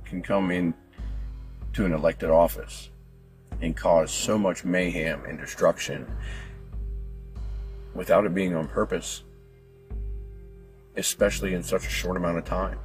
[0.06, 0.74] can come in
[1.74, 2.90] to an elected office
[3.62, 6.10] and cause so much mayhem and destruction
[7.94, 9.24] without it being on purpose,
[10.96, 12.80] especially in such a short amount of time.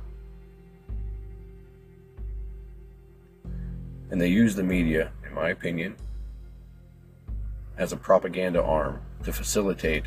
[4.10, 5.96] And they use the media, in my opinion,
[7.76, 10.04] as a propaganda arm to facilitate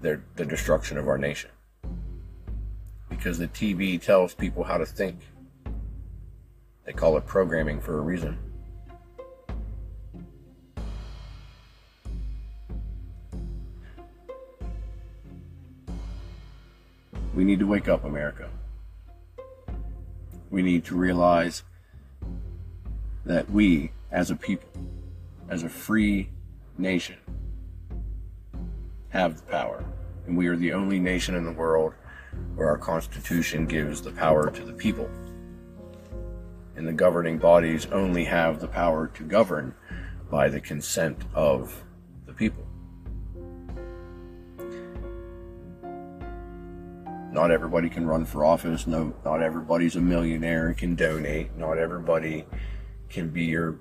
[0.00, 1.50] their, the destruction of our nation.
[3.08, 5.18] Because the TV tells people how to think.
[6.84, 8.38] They call it programming for a reason.
[17.34, 18.48] We need to wake up, America.
[20.50, 21.62] We need to realize
[23.24, 24.68] that we, as a people,
[25.50, 26.30] as a free
[26.78, 27.16] nation,
[29.10, 29.84] have the power.
[30.26, 31.92] And we are the only nation in the world
[32.54, 35.10] where our Constitution gives the power to the people.
[36.76, 39.74] And the governing bodies only have the power to govern
[40.30, 41.84] by the consent of
[42.26, 42.64] the people.
[47.32, 48.86] Not everybody can run for office.
[48.86, 51.56] No, not everybody's a millionaire and can donate.
[51.56, 52.44] Not everybody
[53.08, 53.78] can be your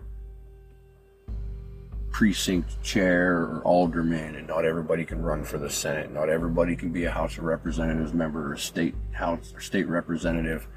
[2.19, 6.11] precinct chair or alderman, and not everybody can run for the Senate.
[6.11, 9.87] Not everybody can be a House of Representatives member or a state house or state
[9.87, 10.67] representative.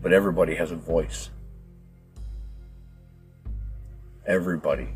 [0.00, 1.28] But everybody has a voice.
[4.26, 4.94] Everybody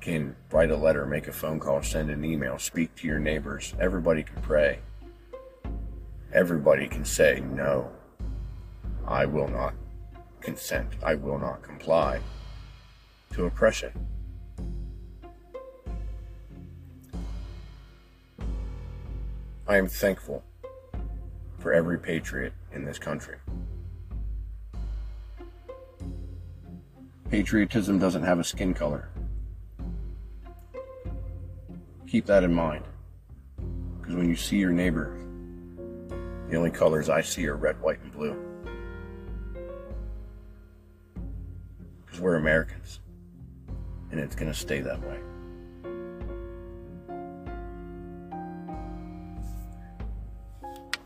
[0.00, 3.74] can write a letter, make a phone call, send an email, speak to your neighbors.
[3.80, 4.78] Everybody can pray.
[6.32, 7.90] Everybody can say, no,
[9.04, 9.74] I will not
[10.40, 10.92] consent.
[11.02, 12.20] I will not comply
[13.32, 13.92] to oppression.
[19.66, 20.42] I am thankful
[21.58, 23.36] for every patriot in this country.
[27.30, 29.10] Patriotism doesn't have a skin color.
[32.06, 32.84] Keep that in mind.
[34.00, 35.14] Because when you see your neighbor,
[36.48, 38.34] the only colors I see are red, white, and blue.
[42.06, 43.00] Because we're Americans.
[44.10, 45.18] And it's going to stay that way.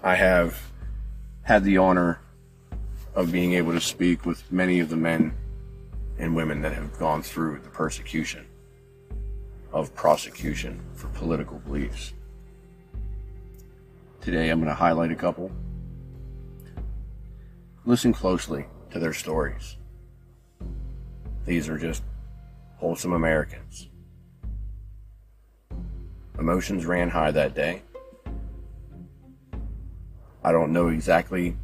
[0.02, 0.60] I have
[1.42, 2.20] had the honor
[3.14, 5.34] of being able to speak with many of the men
[6.18, 8.46] and women that have gone through the persecution
[9.72, 12.12] of prosecution for political beliefs.
[14.20, 15.50] Today I'm going to highlight a couple.
[17.84, 19.76] Listen closely to their stories.
[21.44, 22.02] These are just
[22.82, 23.88] wholesome Americans.
[26.36, 27.80] Emotions ran high that day.
[30.42, 31.56] I don't know exactly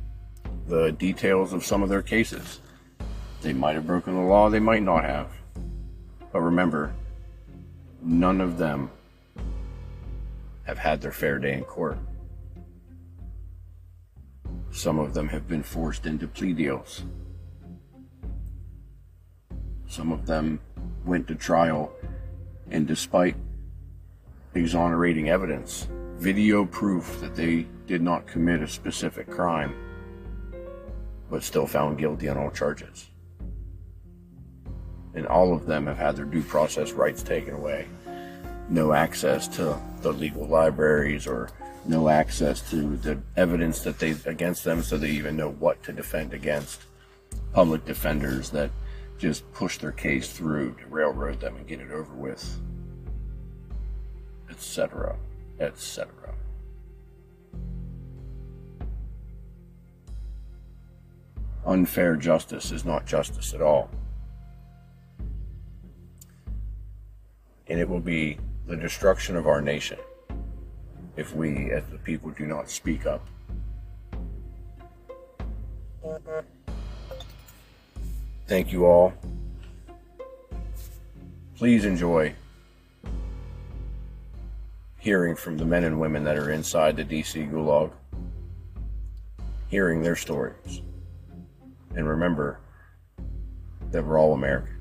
[0.69, 2.61] the details of some of their cases,
[3.43, 5.33] They might have broken the law, they might not have.
[6.33, 6.95] But remember,
[8.01, 8.89] none of them
[10.67, 11.99] have had their fair day in court.
[14.71, 17.03] Some of them have been forced into plea deals.
[19.89, 20.61] Some of them
[21.09, 21.91] went to trial,
[22.71, 23.35] and despite
[24.55, 29.75] exonerating evidence, video proof that they did not commit a specific crime,
[31.31, 33.09] but still found guilty on all charges.
[35.15, 37.87] And all of them have had their due process rights taken away.
[38.69, 41.49] No access to the legal libraries or
[41.87, 45.93] no access to the evidence that they against them so they even know what to
[45.93, 46.83] defend against.
[47.53, 48.71] Public defenders that
[49.19, 52.61] just push their case through to railroad them and get it over with,
[54.49, 55.17] etc.,
[55.61, 56.09] etc.
[61.67, 63.91] Unfair justice is not justice at all.
[67.67, 69.99] And it will be the destruction of our nation
[71.17, 73.27] if we, as the people, do not speak up.
[78.49, 79.13] Thank you all.
[81.55, 82.35] Please enjoy
[84.99, 87.93] hearing from the men and women that are inside the DC Gulag,
[89.69, 90.81] hearing their stories.
[91.95, 92.59] And remember
[93.91, 94.77] that we're all American.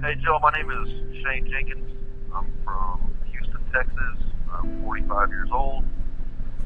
[0.00, 1.90] Hey, Joe, my name is Shane Jenkins.
[2.34, 3.13] I'm from
[3.74, 4.30] Texas.
[4.52, 5.84] I'm 45 years old.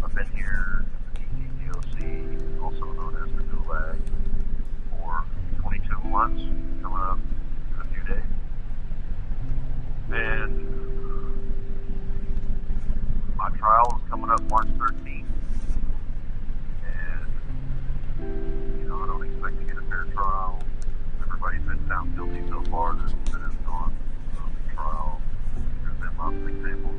[0.05, 0.85] I've been here
[1.15, 3.97] at the DOC, also known as the Gulag,
[4.91, 5.25] for
[5.63, 6.43] 22 months,
[6.83, 7.19] coming up
[7.73, 8.23] in a few days.
[10.11, 10.69] And
[13.37, 15.25] my trial is coming up March 13th.
[16.85, 20.59] And, you know, I don't expect to get a fair trial.
[21.23, 23.95] Everybody's been found guilty so far that, that has gone
[24.37, 25.23] um, to trial.
[25.83, 26.97] There's been lots of examples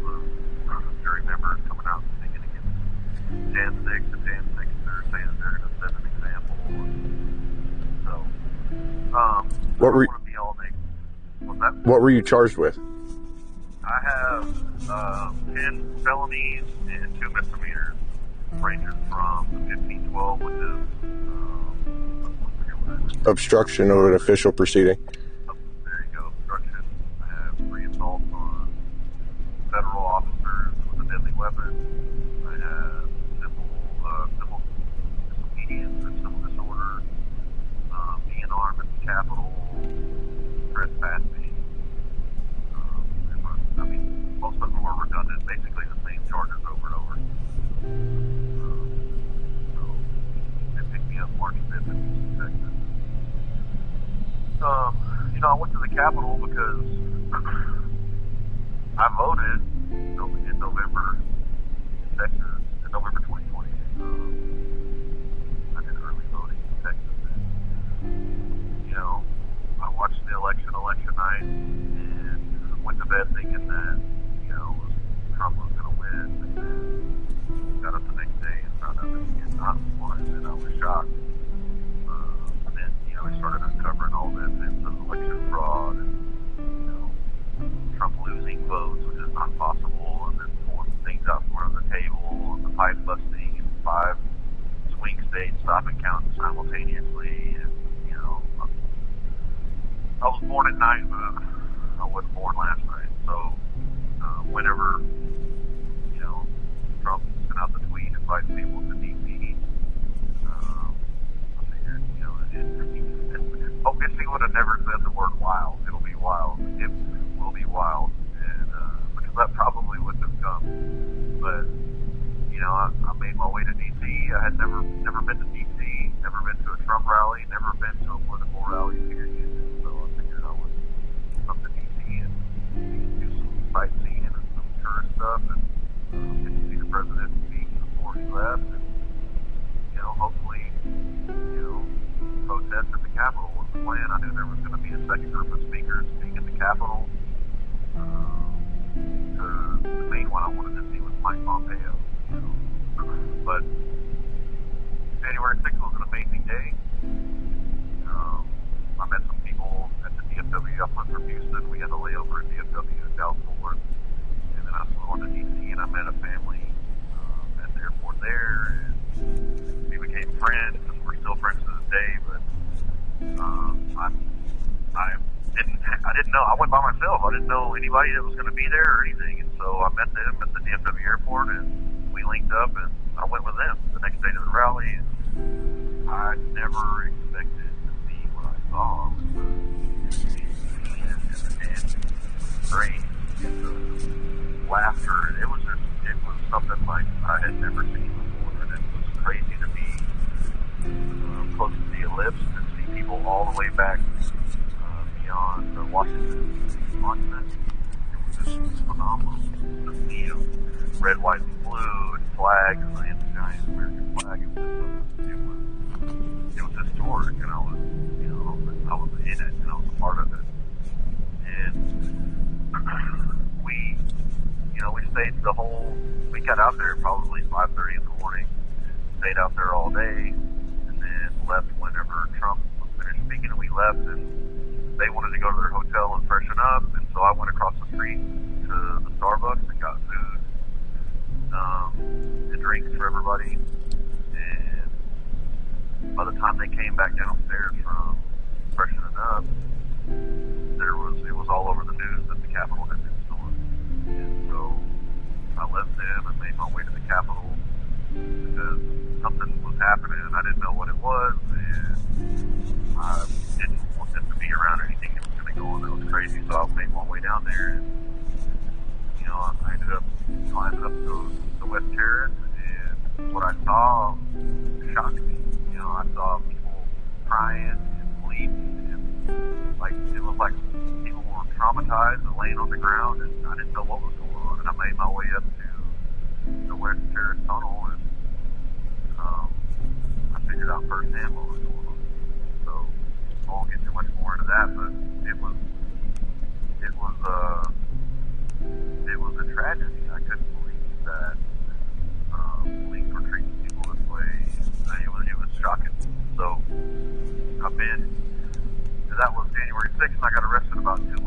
[0.70, 5.30] of jury members coming out and speaking against Jan 6 and Jan 6 they're saying
[5.40, 6.56] they're going to set an example.
[6.70, 10.80] And so, um, What were- don't want to be all negative.
[11.42, 11.74] What's that?
[11.88, 12.78] What were you charged with?
[13.84, 17.96] I have uh, 10 felonies and two misdemeanors,
[18.60, 20.62] ranging from 1512, which is,
[21.04, 21.76] um,
[22.24, 23.28] I forget what it is.
[23.28, 24.98] Obstruction of an official proceeding.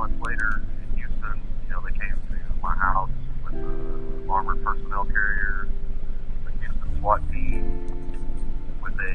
[0.03, 3.09] months later in Houston, you know, they came to my house
[3.45, 5.69] with the armored personnel carrier,
[6.45, 7.87] the Houston SWAT team,
[8.83, 9.15] with a,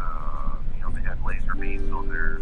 [0.00, 2.40] uh, you know, they had laser beams on their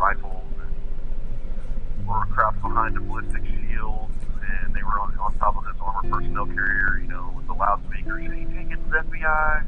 [0.00, 4.08] rifles and were crouched behind a ballistic shield,
[4.40, 7.52] and they were on, on top of this armored personnel carrier, you know, with the
[7.52, 9.66] loudspeaker, you know, get the FBI,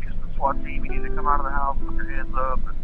[0.00, 2.58] Houston SWAT team, you need to come out of the house, put your hands up,
[2.66, 2.74] and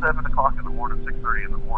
[0.00, 1.77] 7 o'clock in the morning, 6.30 in the morning,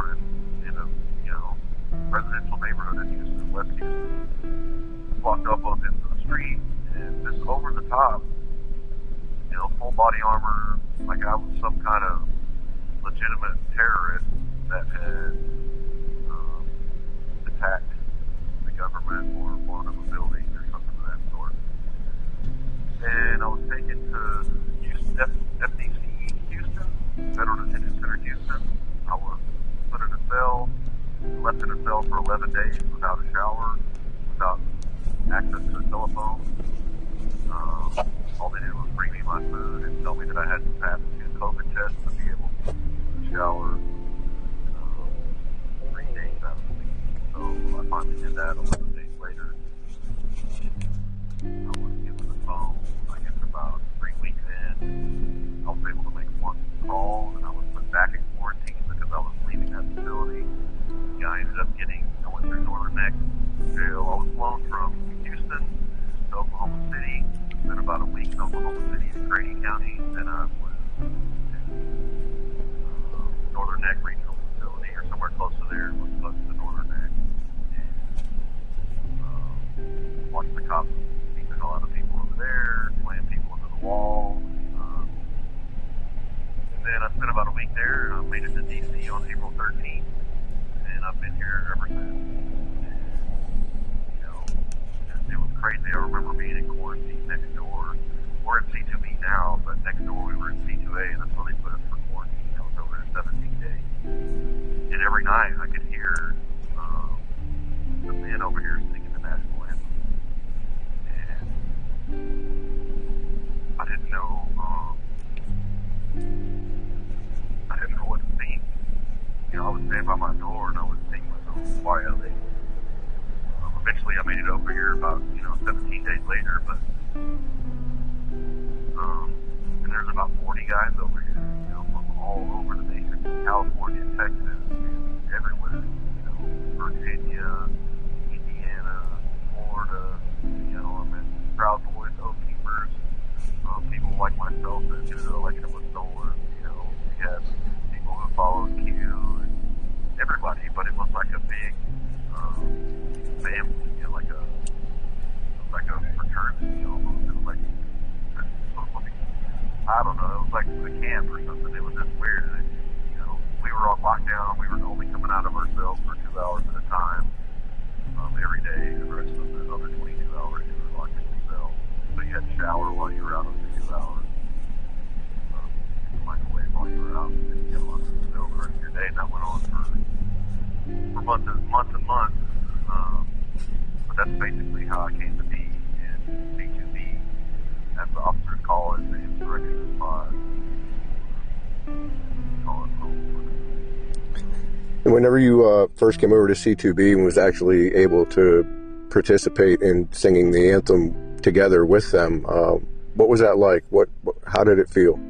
[195.21, 198.66] whenever you uh, first came over to C2B and was actually able to
[199.11, 202.77] participate in singing the anthem together with them, uh,
[203.16, 203.85] what was that like?
[203.91, 204.09] What?
[204.47, 205.21] How did it feel?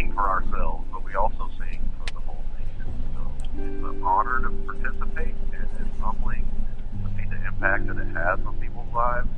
[0.00, 2.88] Sing, for ourselves, but we also sing for the whole nation.
[3.14, 3.20] So
[3.54, 6.48] it's an honor to participate and it's humbling
[7.02, 9.28] to see the impact that it has on people's lives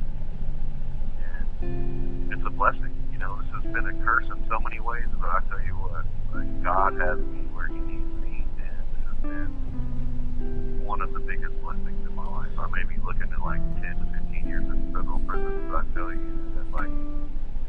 [1.61, 2.91] and it's a blessing.
[3.11, 5.75] You know, this has been a curse in so many ways, but I tell you
[5.75, 11.19] what, like God has me where He needs me, and has been one of the
[11.19, 12.51] biggest blessings in my life.
[12.57, 15.83] I may be looking at like 10 to 15 years in federal prison, but I
[15.93, 16.91] tell you that like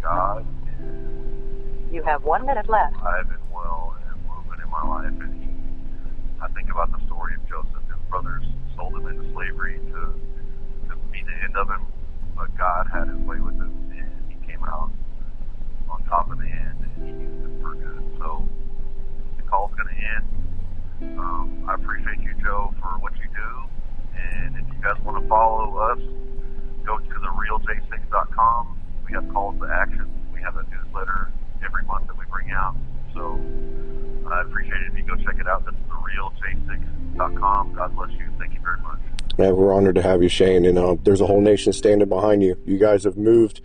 [0.02, 0.46] God
[0.78, 1.23] is
[1.94, 2.96] You have one minute left.
[3.06, 5.46] I've been well and moving in my life, and He.
[6.42, 7.86] I think about the story of Joseph.
[7.86, 8.42] His brothers
[8.74, 10.00] sold him into slavery to
[10.90, 11.86] to be the end of him,
[12.34, 14.90] but God had His way with him, and he came out
[15.88, 18.02] on top of the end, and He used it for good.
[18.18, 18.42] So
[19.36, 20.26] the call's going to end.
[21.16, 23.50] Um, I appreciate you, Joe, for what you do,
[24.18, 26.02] and if you guys want to follow us,
[26.84, 28.82] go to therealj6.com.
[29.06, 30.10] We have calls to action.
[30.34, 31.30] We have a newsletter
[31.64, 32.76] every month that we bring out.
[33.12, 33.38] So
[34.30, 35.64] I'd appreciate it if you go check it out.
[35.64, 37.74] That's therealj6.com.
[37.74, 38.30] God bless you.
[38.38, 38.98] Thank you very much.
[39.38, 40.64] Yeah, we're honored to have you, Shane.
[40.64, 42.56] And uh, there's a whole nation standing behind you.
[42.64, 43.60] You guys have moved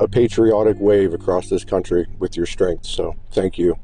[0.00, 2.86] a patriotic wave across this country with your strength.
[2.86, 3.78] So thank you.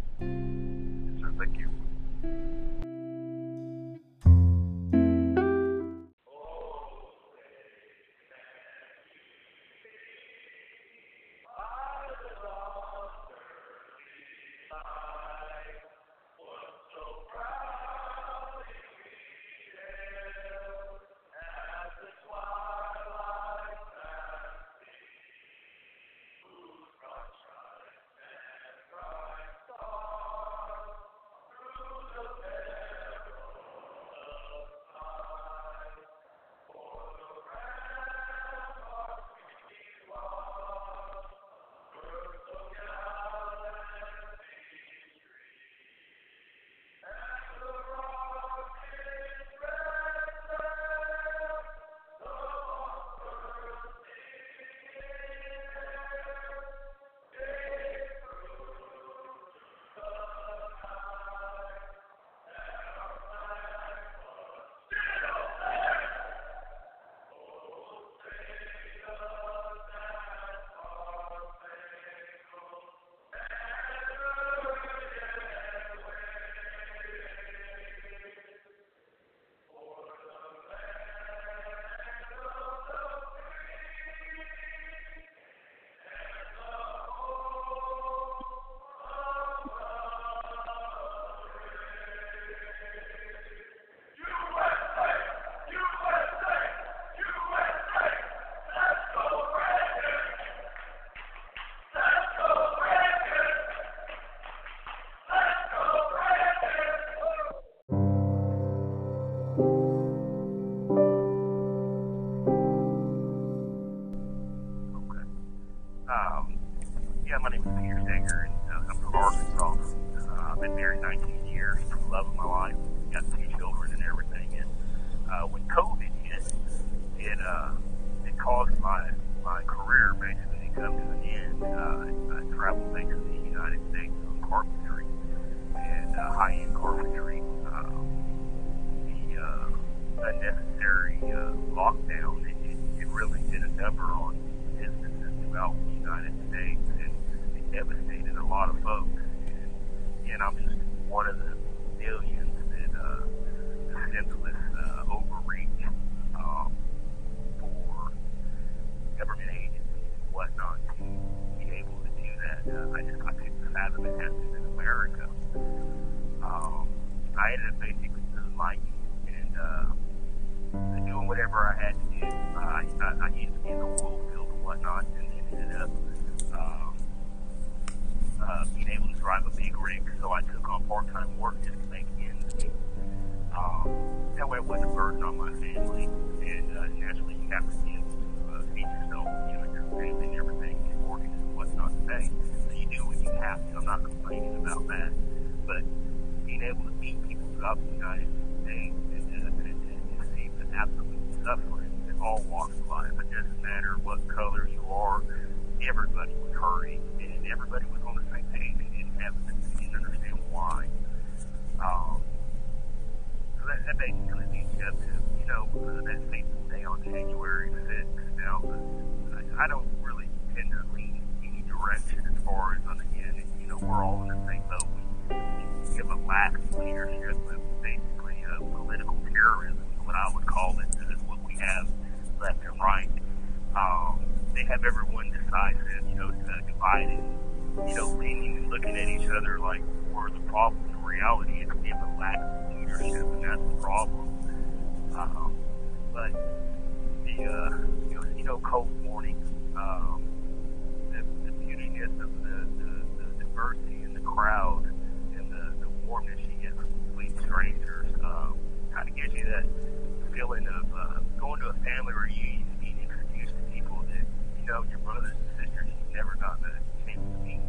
[260.94, 264.24] uh, going to a family reunion and being introduced to people that,
[264.60, 266.74] you know, your brothers and sisters you've never gotten a
[267.06, 267.60] chance to meet.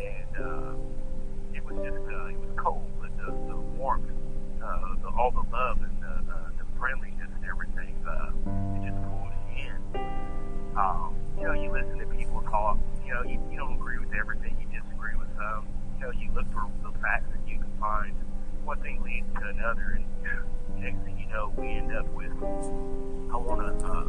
[0.00, 0.74] And uh,
[1.54, 4.10] it was just, uh, it was cold, but the, the warmth,
[4.62, 8.30] uh, the, all the love and the, uh, the friendliness and everything, uh,
[8.76, 9.80] it just pulled you in.
[10.76, 14.12] Um, you know, you listen to people talk, you know, you, you don't agree with
[14.14, 15.68] everything, you disagree with some.
[15.98, 18.14] You know, you look for the facts that you can find.
[18.64, 20.04] One thing leads to another, and
[21.36, 22.32] hell we end up with.
[22.42, 24.08] I want to uh,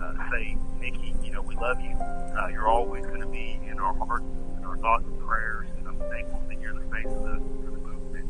[0.00, 1.90] uh, say, Micki, you know, we love you.
[1.90, 4.24] Uh, you're always going to be in our hearts
[4.56, 7.32] and our thoughts and prayers, and I'm thankful that you're the face of the,
[7.66, 8.28] of the movement.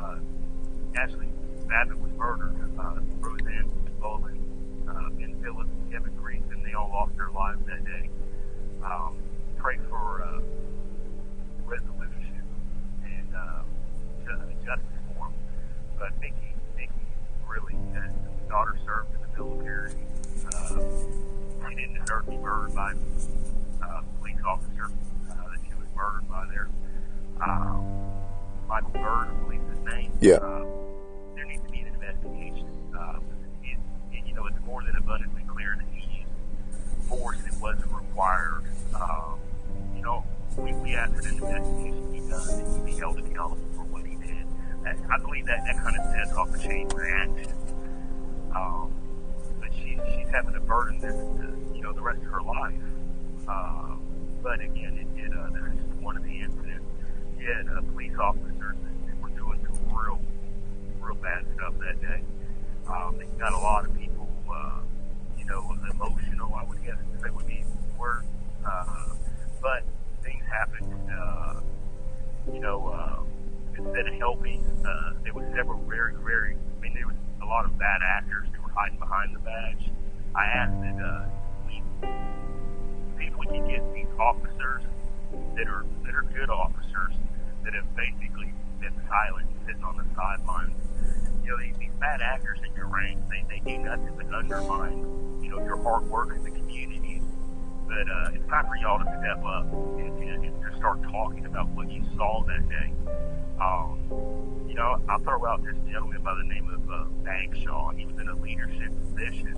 [0.00, 0.18] Uh,
[0.94, 1.28] Ashli
[1.68, 1.97] Babbitt
[93.48, 97.22] they do nothing but undermine, you know, your hard work in the community.
[97.86, 101.46] But uh, it's time for y'all to step up and, and, and just start talking
[101.46, 102.92] about what you saw that day.
[103.60, 107.90] Um, you know, I'll throw out this gentleman by the name of uh, Bagshaw.
[107.96, 109.56] He's been a leadership position.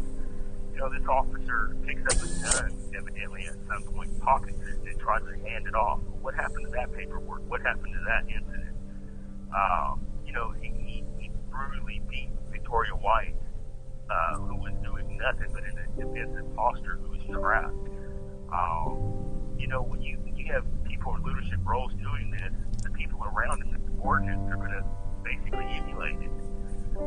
[0.72, 4.99] You know, this officer picks up a gun, evidently at some point, pockets it, and
[5.01, 6.01] tries to hand it off.
[6.22, 7.43] What happened to that paperwork?
[7.51, 8.76] What happened to that incident?
[9.55, 13.34] Um, you know, he, he, he brutally beat Victoria White
[14.11, 17.74] uh, who was doing nothing but an defensive posture who was trapped.
[18.52, 22.52] Um, you know, when you when you have people in leadership roles doing this,
[22.82, 24.84] the people around him, the subordinates, are going to
[25.22, 26.32] basically emulate it.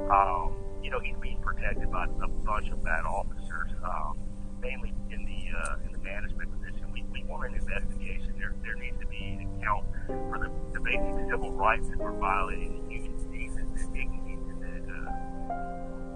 [0.10, 4.20] Um, you know, he's being protected by a bunch of bad officers, um,
[4.62, 6.91] mainly in the uh, in the management position.
[6.93, 8.36] We, we want an investigation.
[8.38, 12.14] There there needs to be an account for the, the basic civil rights that were
[12.14, 12.83] violated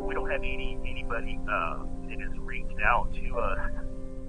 [0.07, 3.59] we don't have any anybody uh, that has reached out to us,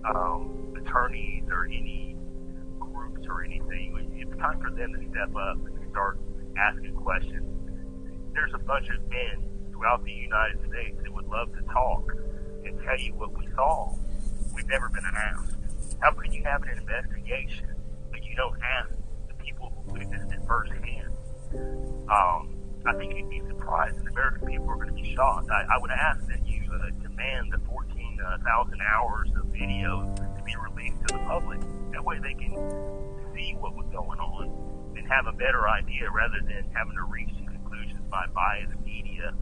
[0.05, 2.17] um, attorneys or any
[2.81, 3.95] groups or anything.
[4.19, 6.19] It's time for them to step up and start
[6.59, 7.47] asking questions.
[8.35, 12.11] There's a bunch of men throughout the United States that would love to talk
[12.65, 13.95] and tell you what we saw.
[14.53, 15.55] We've never been asked.
[16.01, 17.71] How can you have an investigation
[18.11, 18.91] but you don't ask
[19.29, 21.15] the people who witnessed it firsthand?
[22.11, 22.58] Um,
[22.89, 25.51] I think you'd be surprised, and American people are going to be shocked.
[25.51, 30.57] I, I would ask that you uh, demand the 14,000 hours of video to be
[30.57, 31.61] released to the public.
[31.93, 32.57] That way they can
[33.35, 37.29] see what was going on and have a better idea rather than having to reach
[37.37, 39.35] to conclusions by biased media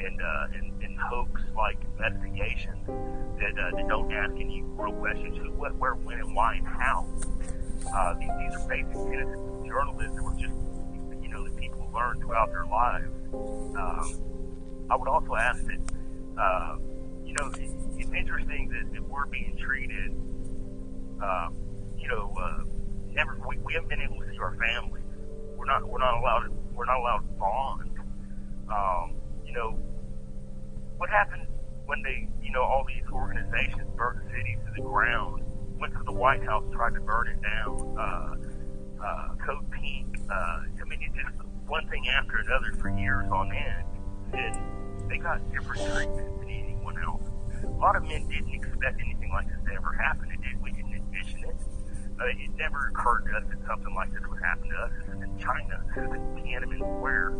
[0.00, 2.88] and, uh, and, and hoax-like investigations
[3.36, 6.66] that, uh, that don't ask any real questions who, what, where, when, and why, and
[6.66, 7.06] how.
[7.94, 10.56] Uh, these, these are basic tenets of journalism or just,
[11.94, 13.08] learn throughout their lives.
[13.32, 14.20] Um,
[14.90, 15.80] I would also ask that,
[16.38, 16.76] uh,
[17.24, 20.12] you know, it, it's interesting that, that we're being treated,
[21.22, 21.48] uh,
[21.96, 22.64] you know, uh,
[23.12, 25.04] never, we, we haven't been able to see our families.
[25.56, 27.90] We're not, we're not allowed, we're not allowed to bond.
[28.68, 29.14] Um,
[29.46, 29.78] you know,
[30.98, 31.46] what happened
[31.86, 35.42] when they, you know, all these organizations burnt the city to the ground,
[35.78, 38.34] went to the White House, tried to burn it down, uh,
[39.04, 43.52] uh, Code Pink, uh, I mean, it just one thing after another for years on
[43.52, 43.86] end,
[44.32, 47.22] and they got different treatment than anyone else.
[47.64, 50.30] A lot of men didn't expect anything like this to ever happen.
[50.30, 50.62] It did.
[50.62, 51.56] We didn't envision it.
[52.20, 54.90] Uh, it never occurred to us that something like this would happen to us.
[55.00, 55.82] This is in China.
[55.94, 57.32] This is in Tiananmen Square.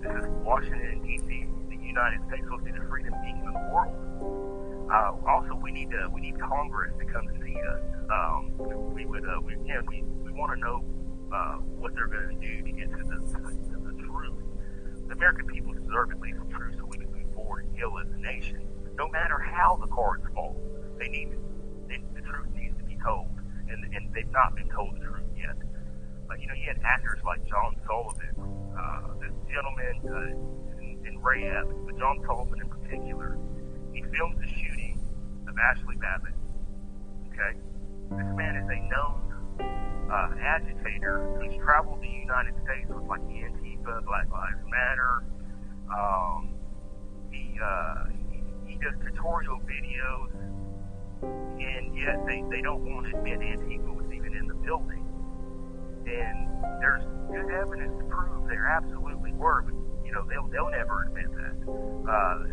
[0.00, 4.88] This is Washington, D.C., the United States, to be the freedom beacon of the world.
[4.90, 7.80] Uh, also, we need to, we need Congress to come see us.
[8.10, 8.52] Um,
[8.94, 10.84] we would, uh, we, again, we, we want to know
[11.32, 13.71] uh, what they're going to do to get to the.
[15.12, 17.92] The American people deserve at least some truth so we can move forward and heal
[18.00, 18.64] as a nation.
[18.96, 20.56] No matter how the cards fall,
[20.98, 21.36] they need
[21.86, 23.28] they, the truth needs to be told,
[23.68, 25.52] and and they've not been told the truth yet.
[25.52, 28.40] Uh, you know, you had actors like John Sullivan,
[28.72, 33.36] uh, this gentleman, uh, and, and Ray but John Sullivan in particular.
[33.92, 34.96] He filmed the shooting
[35.46, 36.32] of Ashli Babbitt.
[37.28, 37.52] Okay,
[38.16, 39.32] this man is a known
[40.08, 43.44] uh, agitator who's traveled the United States with like the
[43.82, 45.24] Antifa, Black Lives Matter.
[45.92, 46.54] Um,
[47.30, 50.32] he, uh, he he does tutorial videos,
[51.22, 55.06] and yet they, they don't want to admit Antifa was even in the building.
[56.06, 56.48] And
[56.80, 59.74] there's good evidence to prove there absolutely were, but
[60.04, 61.54] you know they'll they'll never admit that.
[62.08, 62.44] Uh,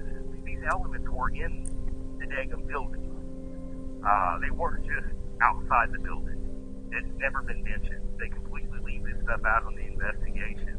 [0.46, 1.66] these elements were in
[2.20, 3.06] the Dagum building.
[4.06, 6.36] Uh, they weren't just outside the building.
[6.92, 8.02] It's never been mentioned.
[8.20, 10.79] They completely leave this stuff out on the investigation.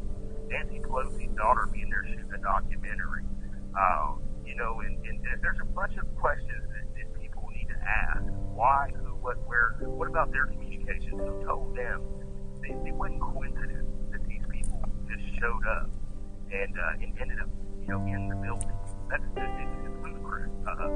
[0.51, 3.23] Nancy Pelosi's daughter being there shooting a documentary.
[3.71, 7.79] Uh, you know, and, and there's a bunch of questions that, that people need to
[7.79, 8.27] ask.
[8.51, 11.15] Why, who, what, where, what about their communications?
[11.15, 12.03] Who told them?
[12.67, 15.89] It, it wasn't coincidence that these people just showed up
[16.51, 17.49] and, uh, and ended up,
[17.79, 18.75] you know, in the building.
[19.07, 20.51] That's just, it's, it's ludicrous.
[20.67, 20.91] Uh,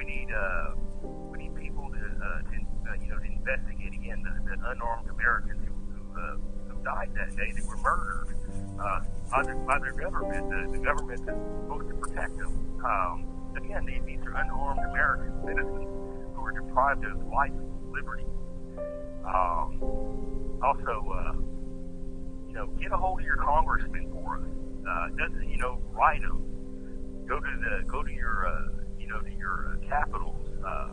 [0.00, 0.80] we need, uh,
[1.28, 2.56] we need people to, uh, to
[2.88, 7.12] uh, you know, to investigate again the, the unarmed Americans who, who, uh, who died
[7.12, 8.37] that day that were murdered
[8.80, 9.00] uh,
[9.30, 12.52] by, the, by their government, the, the government that's supposed to protect them.
[12.84, 13.26] Um,
[13.56, 15.88] again, these, these are unarmed American citizens
[16.34, 17.52] who were deprived of life,
[17.90, 18.26] liberty.
[19.26, 21.32] Um, also, uh,
[22.46, 24.48] you know, get a hold of your congressman for us.
[24.88, 26.44] Uh, doesn't you know, write them.
[27.28, 30.48] Go to the go to your uh, you know to your uh, capitals.
[30.66, 30.88] Uh,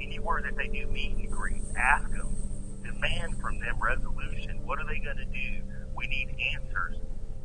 [0.00, 2.36] anywhere that they do meet and greet, ask them.
[2.84, 4.60] Demand from them resolution.
[4.64, 5.62] What are they going to do?
[5.96, 6.96] We need answers.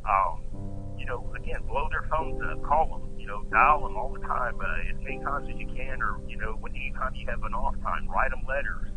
[0.04, 0.42] Um,
[0.98, 3.18] you know, again, blow their phones up, call them.
[3.18, 6.20] You know, dial them all the time, uh, as many times as you can, or
[6.28, 8.88] you know, anytime you have an off time, write them letters.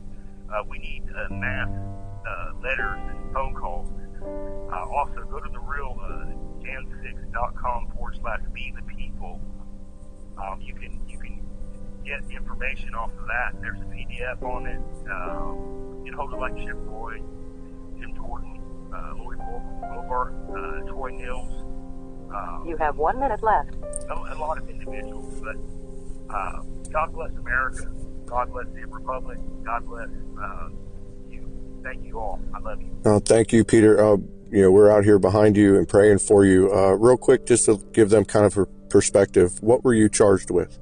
[0.50, 3.90] Uh, we need uh, mass uh, letters and phone calls.
[4.22, 6.26] Uh, also, go to the real uh,
[6.62, 9.40] jan6.com forward slash be the people.
[10.38, 11.42] Um, you can you can
[12.06, 13.62] get information off of that.
[13.62, 14.82] There's a PDF on it.
[15.10, 17.22] Um, get hold of like Chip Roy,
[18.96, 19.38] uh, Lloyd
[19.92, 21.66] Wilbur, uh, Troy Nehls.
[22.34, 23.76] Um, you have one minute left.
[24.10, 25.56] A, lot of individuals, but
[26.34, 27.92] uh, God bless America.
[28.26, 29.38] God bless the Republic.
[29.64, 30.10] God bless
[30.42, 30.70] uh,
[31.30, 31.50] you.
[31.84, 32.40] Thank you all.
[32.54, 32.90] I love you.
[33.06, 34.04] Oh, thank you, Peter.
[34.04, 34.18] Uh,
[34.50, 36.74] you know, we're out here behind you and praying for you.
[36.74, 40.50] Uh, real quick, just to give them kind of a perspective, what were you charged
[40.50, 40.78] with?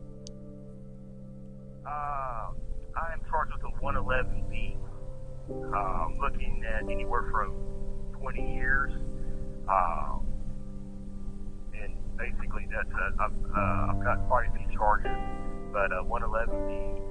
[1.85, 4.77] Uh, I am charged with a 111B,
[5.75, 7.62] uh, looking at anywhere from
[8.33, 8.91] 20 years.
[9.67, 10.25] Um,
[11.81, 15.17] and basically, that's uh, I've, uh, I've got quite a few charges,
[15.71, 17.01] but uh, 111B,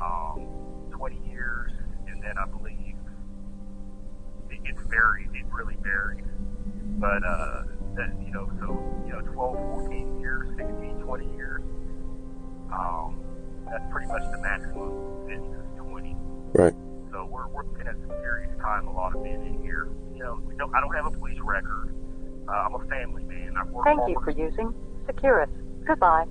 [0.00, 0.46] um,
[0.90, 1.72] 20 years,
[2.08, 2.96] and then I believe
[4.50, 5.30] it gets varied.
[5.34, 6.24] It really varies.
[6.98, 7.62] But uh,
[7.96, 9.73] that you know, so you know, 12,
[23.82, 24.74] Thank you for using
[25.06, 25.50] Securus.
[25.86, 26.24] Goodbye.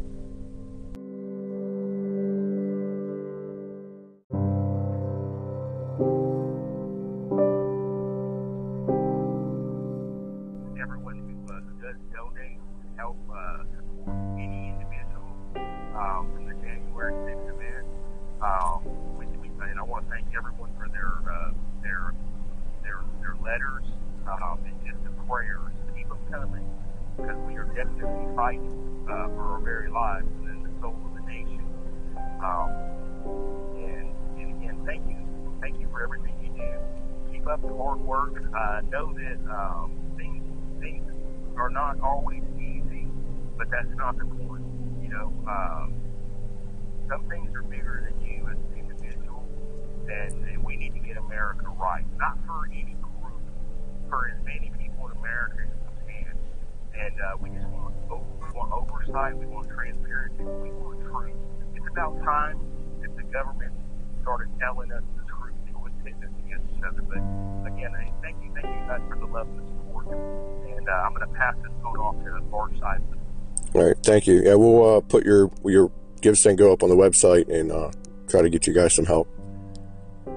[73.75, 73.97] All right.
[74.03, 74.43] Thank you.
[74.43, 77.91] Yeah, we'll uh, put your your Give Send Go up on the website and uh,
[78.27, 79.27] try to get you guys some help.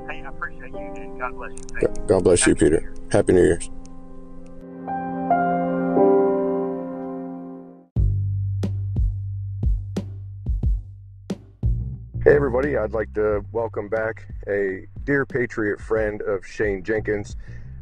[0.09, 1.59] Hey, I appreciate you, and God bless you.
[1.81, 2.05] Thank you.
[2.07, 2.83] God bless you, Happy New Peter.
[2.83, 2.95] Year.
[3.11, 3.71] Happy New Year's.
[12.25, 12.77] Hey, everybody.
[12.77, 17.37] I'd like to welcome back a dear Patriot friend of Shane Jenkins.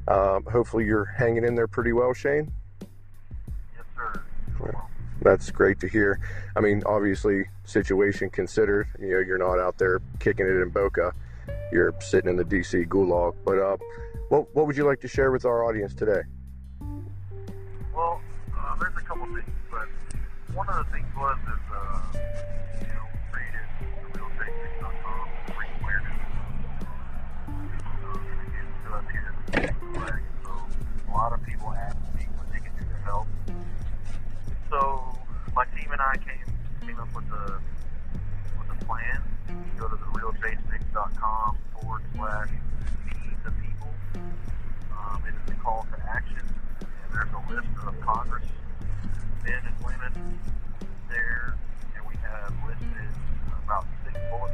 [0.09, 2.53] Um, hopefully, you're hanging in there pretty well, Shane.
[2.81, 4.23] Yes, sir.
[5.25, 6.21] That's great to hear.
[6.55, 11.15] I mean, obviously, situation considered, you know, you're not out there kicking it in Boca.
[11.73, 13.35] You're sitting in the DC gulag.
[13.43, 13.79] But uh,
[14.29, 16.21] what what would you like to share with our audience today?
[17.97, 18.21] Well,
[18.55, 19.89] uh, there's a couple things, but
[20.55, 22.19] one of the things was is, uh,
[22.83, 23.65] you know, created
[24.13, 26.21] real realj6.com, bring awareness
[28.93, 29.01] uh,
[29.95, 30.21] the.
[30.45, 30.51] So
[31.09, 32.04] a lot of people ask
[34.75, 35.15] So
[35.55, 36.51] my team and I came
[36.85, 37.61] came up with a
[38.59, 39.23] with a plan.
[39.49, 42.49] You Go to the realj6.com forward slash
[43.07, 43.95] feed the people.
[44.91, 46.43] Um, it is a call to action
[46.81, 48.43] and there's a list of Congress
[49.45, 50.41] men and women
[51.09, 51.55] there,
[51.95, 53.15] and we have listed
[53.63, 54.54] about six bullet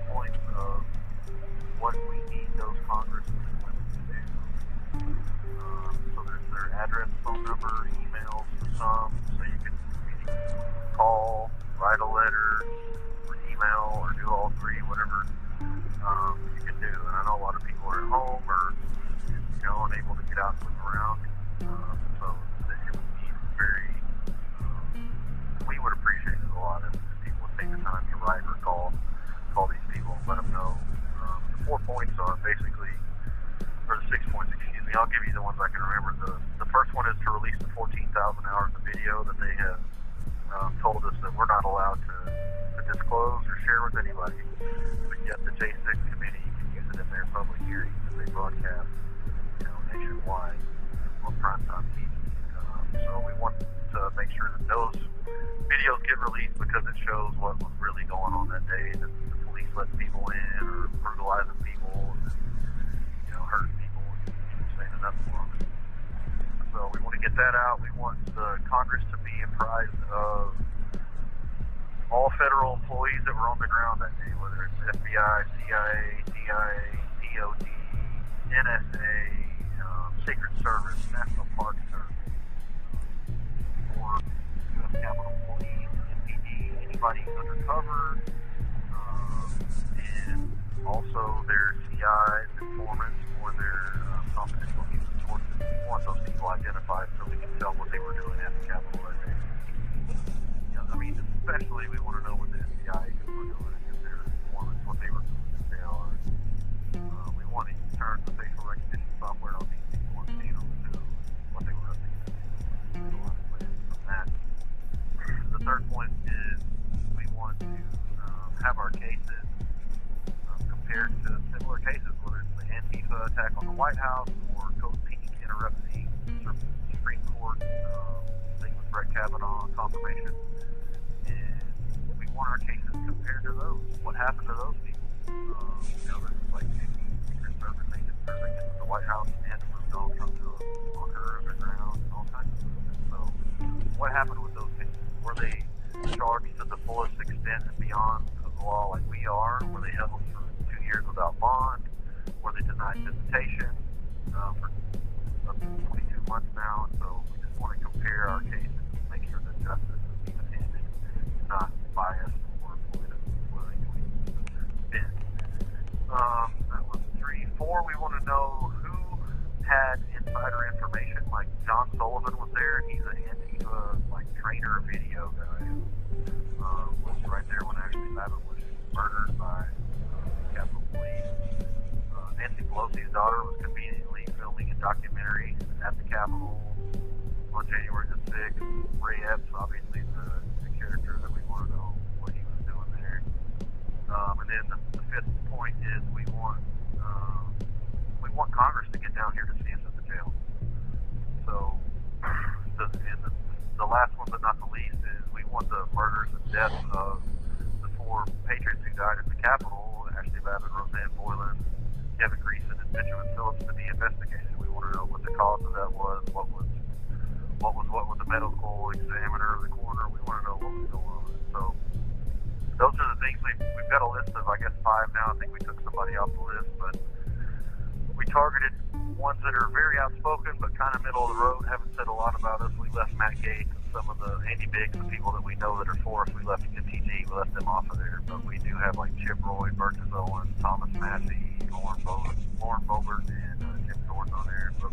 [235.95, 236.29] that we know that are for us.
[236.35, 238.23] We left TG, we left them off of there.
[238.27, 243.29] But we do have like Chip Roy, Burgess Owens, Thomas Massie, Lauren Bowler, Lauren Boebert,
[243.29, 244.73] and uh, Jim Thornton on there.
[244.81, 244.93] But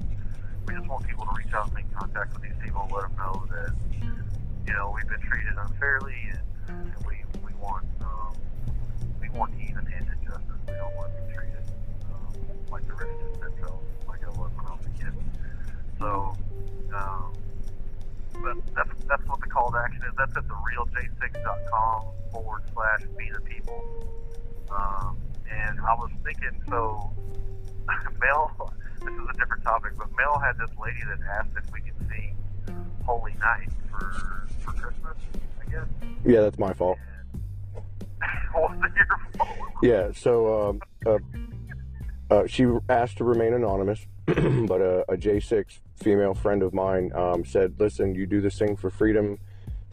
[0.66, 3.02] we just want people to reach out and make contact with these people and let
[3.04, 3.74] them know that
[4.66, 8.34] you know we've been treated unfairly and, and we we want um,
[9.22, 10.62] we want even-handed justice.
[10.68, 11.64] We don't want to be treated
[12.12, 12.34] um,
[12.72, 15.14] like the rest of themselves, like I was when I was a kid.
[16.00, 16.36] So,
[16.96, 17.34] um,
[18.44, 18.87] but that's that's what the
[19.58, 20.14] call to action is.
[20.18, 23.84] That's at the realj6.com forward slash be the people.
[24.70, 25.18] Um,
[25.50, 27.12] and I was thinking, so
[28.22, 31.82] Mel, this is a different topic, but Mel had this lady that asked if we
[31.82, 32.36] could sing
[33.06, 35.18] Holy Night for for Christmas,
[35.62, 35.88] I guess.
[36.26, 36.98] Yeah, that's my fault.
[39.84, 41.20] Yeah, so um, uh,
[42.32, 47.46] uh, she asked to remain anonymous, but a, a J6 female friend of mine um,
[47.46, 49.38] said, "Listen, you do this thing for Freedom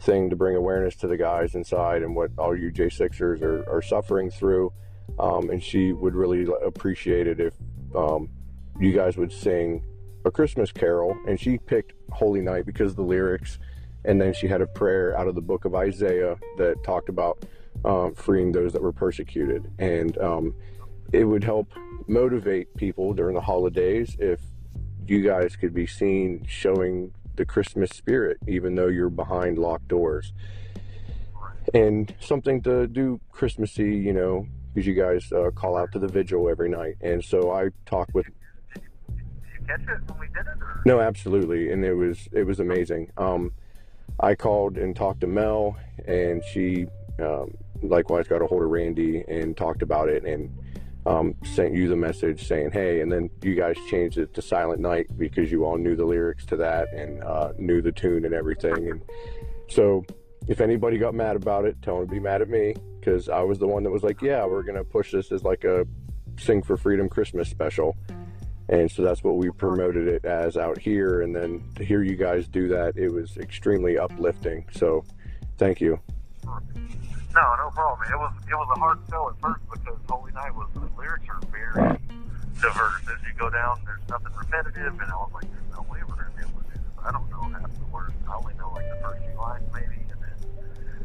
[0.05, 3.81] thing to bring awareness to the guys inside and what all you J6ers are, are
[3.81, 4.71] suffering through,
[5.19, 7.53] um, and she would really appreciate it if
[7.95, 8.29] um,
[8.79, 9.83] you guys would sing
[10.23, 13.59] a Christmas carol." And she picked Holy Night because of the lyrics,
[14.05, 17.43] and then she had a prayer out of the book of Isaiah that talked about
[17.83, 20.55] um, freeing those that were persecuted, and um,
[21.11, 21.73] it would help
[22.07, 24.39] motivate people during the holidays if
[25.07, 30.33] you guys could be seen showing the Christmas spirit, even though you're behind locked doors.
[31.73, 36.07] And something to do Christmassy, you know, because you guys uh, call out to the
[36.07, 36.95] vigil every night.
[37.01, 38.27] And so I talked with
[39.67, 40.57] catch it when we did it?
[40.85, 43.11] No, absolutely, and it was it was amazing.
[43.17, 43.51] Um,
[44.19, 46.85] I called and talked to Mel, and she
[47.19, 50.55] um, likewise got a hold of Randy and talked about it, and
[51.05, 54.81] um, sent you the message saying, "Hey," and then you guys changed it to Silent
[54.81, 58.33] Night because you all knew the lyrics to that and uh, knew the tune and
[58.33, 59.01] everything, and
[59.69, 60.05] so.
[60.47, 63.41] If anybody got mad about it, tell them to be mad at me because I
[63.41, 65.87] was the one that was like, "Yeah, we're gonna push this as like a
[66.37, 67.97] Sing for Freedom Christmas special,"
[68.69, 71.21] and so that's what we promoted it as out here.
[71.21, 74.65] And then to hear you guys do that it was extremely uplifting.
[74.71, 75.03] So
[75.57, 75.99] thank you
[77.35, 78.07] no, no problem.
[78.07, 81.27] It was it was a hard sell at first because Holy Night was the lyrics
[81.27, 81.99] are very
[82.63, 83.03] diverse.
[83.11, 86.15] As you go down, there's nothing repetitive, and I was like, there's no way we're
[86.15, 86.95] gonna be able to do this.
[87.03, 88.15] I don't know half the words.
[88.23, 90.37] I only know like the first few lines maybe, and then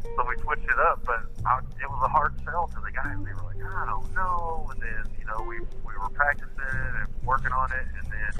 [0.07, 1.03] so we switched it up.
[1.03, 3.11] But I, it was a hard sell to the guys.
[3.11, 6.91] They were like, I don't know, and then you know we we were practicing it
[6.95, 8.31] and working on it, and then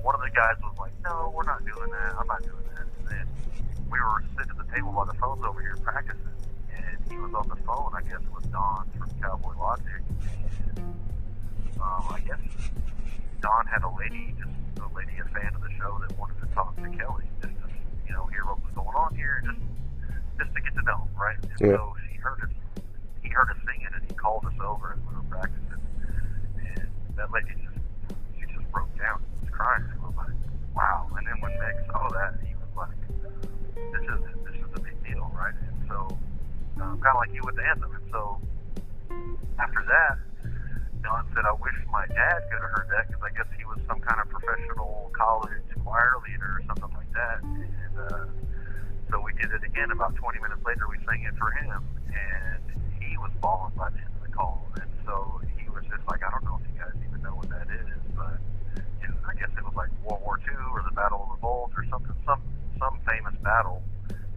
[0.00, 2.16] one of the guys was like, No, we're not doing that.
[2.16, 2.88] I'm not doing that.
[2.96, 3.26] And then
[3.92, 6.32] we were sitting at the table while the phone's over here practicing
[7.10, 10.02] he was on the phone, I guess, with Don from Cowboy Logic.
[10.76, 10.78] And
[11.80, 12.40] um, I guess
[13.40, 14.50] Don had a lady, just
[14.82, 17.66] a lady, a fan of the show, that wanted to talk to Kelly, just to,
[18.06, 19.60] you know, hear what was going on here, just
[20.38, 21.36] just to get to know, him, right?
[21.40, 21.76] And Yeah.
[21.76, 22.52] so she heard us,
[23.22, 25.80] he heard us singing, and he called us over as we were practicing,
[26.60, 27.78] and that lady just,
[28.36, 30.36] she just broke down, she was crying, and was like,
[30.74, 31.08] wow.
[31.16, 32.98] And then when Meg saw that, he was like,
[33.92, 35.54] this is this is a big deal, right?
[35.56, 36.18] And so,
[36.80, 38.40] um, kind of like you with the anthem, and so
[39.58, 40.18] after that.
[41.06, 43.78] Don said, I wish my dad could have heard that because I guess he was
[43.86, 47.38] some kind of professional college choir leader or something like that.
[47.46, 48.26] And uh,
[49.10, 49.94] so we did it again.
[49.94, 51.78] About 20 minutes later, we sang it for him,
[52.10, 52.62] and
[52.98, 54.66] he was bawling by the end of the call.
[54.82, 57.48] And so he was just like, I don't know if you guys even know what
[57.54, 58.42] that is, but
[59.06, 61.70] know, I guess it was like World War II or the Battle of the Bulge
[61.78, 62.42] or something, some
[62.82, 63.78] some famous battle.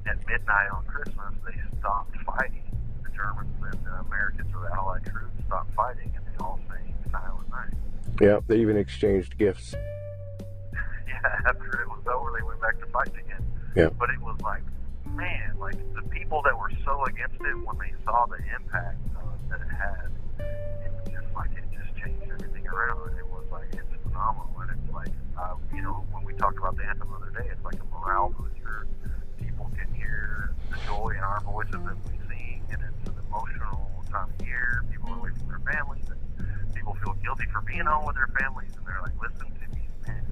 [0.07, 2.63] At midnight on Christmas, they stopped fighting.
[3.03, 6.93] The Germans and the Americans or the Allied troops stopped fighting, and they all sang
[7.11, 7.73] Silent Night.
[8.21, 9.73] Yeah, they even exchanged gifts.
[10.73, 13.45] yeah, after it was over, they went back to fight again.
[13.75, 13.89] Yeah.
[13.89, 14.63] But it was like,
[15.05, 19.21] man, like the people that were so against it when they saw the impact uh,
[19.49, 20.09] that it had,
[20.39, 23.09] it was just like it just changed everything around.
[23.09, 26.57] And it was like it's phenomenal, and it's like, uh, you know, when we talked
[26.57, 28.87] about the anthem the other day, it's like a morale booster.
[30.09, 34.29] People hear the joy in our voices as we sing, and it's an emotional time
[34.39, 34.83] of year.
[34.91, 38.29] People are away from their families, and people feel guilty for being home with their
[38.39, 40.25] families, and they're like, listen to me, man,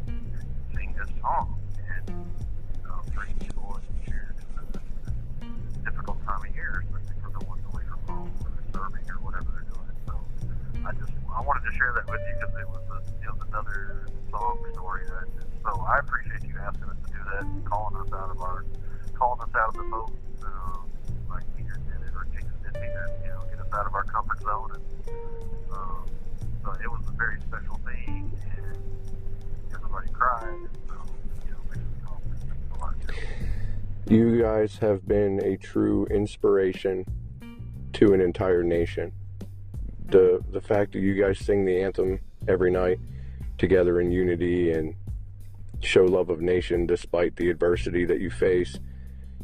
[0.76, 2.10] sing this song, and
[2.90, 7.62] um, bring joy and cheer to this difficult time of year, especially for the ones
[7.72, 9.94] away from home or serving or whatever they're doing.
[10.10, 10.18] So
[10.86, 13.38] I just I wanted to share that with you because it was a, you know
[13.46, 15.06] another song story.
[15.06, 15.28] That,
[15.62, 16.87] so I appreciate you asking
[34.10, 37.04] You guys have been a true inspiration
[37.92, 39.12] to an entire nation.
[40.06, 43.00] The the fact that you guys sing the anthem every night
[43.58, 44.96] together in unity and
[45.82, 48.80] show love of nation despite the adversity that you face,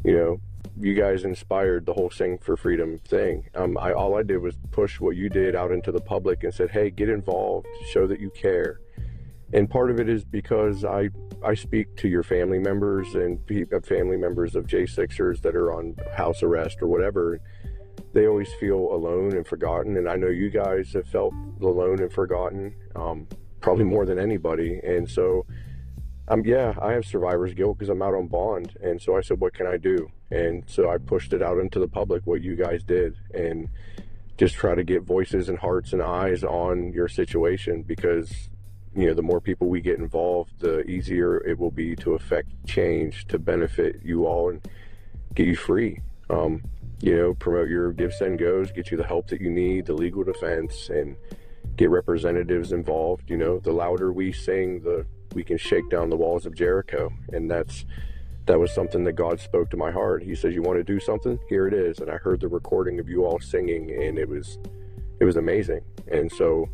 [0.02, 0.40] you know,
[0.80, 3.50] you guys inspired the whole Sing for Freedom thing.
[3.54, 6.54] Um, I all I did was push what you did out into the public and
[6.54, 8.80] said, "Hey, get involved, show that you care."
[9.54, 11.10] And part of it is because I
[11.42, 13.38] I speak to your family members and
[13.72, 17.40] uh, family members of J6ers that are on house arrest or whatever.
[18.14, 22.12] They always feel alone and forgotten, and I know you guys have felt alone and
[22.12, 23.28] forgotten, um,
[23.60, 24.80] probably more than anybody.
[24.82, 25.46] And so,
[26.28, 29.40] um, yeah, I have survivor's guilt because I'm out on bond, and so I said,
[29.40, 32.56] "What can I do?" And so I pushed it out into the public what you
[32.56, 33.68] guys did, and
[34.36, 38.48] just try to get voices and hearts and eyes on your situation because
[38.96, 42.48] you know the more people we get involved the easier it will be to affect
[42.66, 44.66] change to benefit you all and
[45.34, 46.00] get you free.
[46.30, 46.62] Um,
[47.00, 49.92] you know promote your give send goes get you the help that you need the
[49.92, 51.16] legal defense and
[51.76, 53.28] get representatives involved.
[53.28, 57.12] You know the louder we sing the we can shake down the walls of jericho.
[57.32, 57.84] And that's
[58.46, 60.22] that was something that god spoke to my heart.
[60.22, 61.38] He says you want to do something?
[61.48, 61.98] Here it is.
[61.98, 64.58] And i heard the recording of you all singing and it was
[65.20, 65.80] it was amazing.
[66.10, 66.68] And so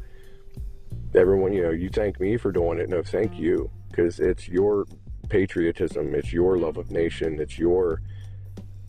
[1.15, 2.89] everyone, you know, you thank me for doing it.
[2.89, 4.87] No, thank you, because it's your
[5.29, 8.03] patriotism, it's your love of nation, it's your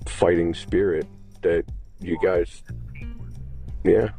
[0.08, 1.08] fighting spirit
[1.42, 1.66] that
[2.00, 2.64] you guys.
[3.84, 4.10] Yeah,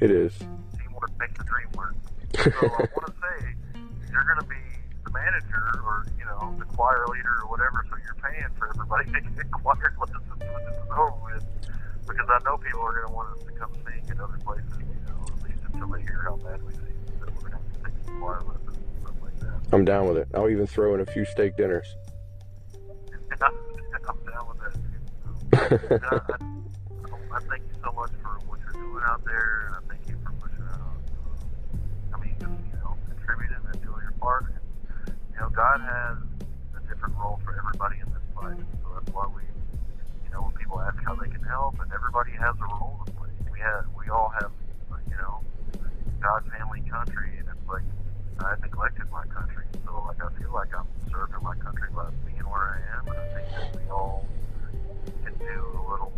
[0.00, 0.36] it is.
[0.78, 1.94] Teamwork makes the dream work.
[2.36, 3.46] So I want to say,
[4.10, 4.56] you're going to be
[5.04, 9.04] the manager or, you know, the choir leader or whatever, so you're paying for everybody
[9.12, 11.44] to get choir lessons when this is over with.
[12.08, 14.78] Because I know people are going to want us to come sing in other places,
[14.78, 16.99] you know, at least until they hear how bad we sing.
[18.10, 19.74] So we're going to have to take some choir lessons and stuff like that.
[19.74, 20.28] I'm down with it.
[20.34, 21.96] I'll even throw in a few steak dinners.
[24.08, 24.74] I'm down with that.
[24.74, 26.06] too.
[26.10, 29.80] Uh, I, I thank you so much for what you're doing out there, and I
[29.88, 30.98] thank you for pushing out.
[32.14, 34.46] I mean, just you know, contributing and doing your part.
[34.50, 36.16] And, you know, God has
[36.74, 39.42] a different role for everybody in this fight, so that's why we,
[40.24, 43.12] you know, when people ask how they can help, and everybody has a role to
[43.12, 43.30] play.
[43.52, 44.50] We have, we all have,
[45.06, 45.38] you know,
[46.20, 47.46] God, family, country, and
[48.80, 52.80] neglected my country, so like I feel like I'm serving my country by being where
[52.80, 54.26] I am, and I think that we all
[55.22, 56.09] can do a little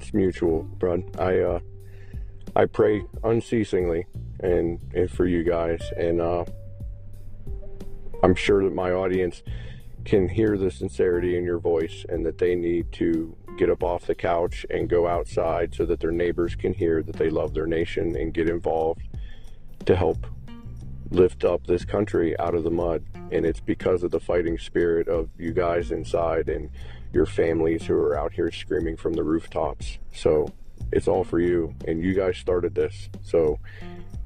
[0.00, 1.04] it's mutual, bud.
[1.18, 1.60] I uh,
[2.56, 4.06] I pray unceasingly
[4.40, 6.44] and, and for you guys, and uh,
[8.22, 9.42] I'm sure that my audience
[10.04, 14.06] can hear the sincerity in your voice, and that they need to get up off
[14.06, 17.66] the couch and go outside so that their neighbors can hear that they love their
[17.66, 19.02] nation and get involved
[19.84, 20.26] to help
[21.10, 23.04] lift up this country out of the mud.
[23.30, 26.70] And it's because of the fighting spirit of you guys inside and
[27.12, 29.98] your families who are out here screaming from the rooftops.
[30.14, 30.48] So
[30.92, 31.74] it's all for you.
[31.86, 33.08] And you guys started this.
[33.22, 33.58] So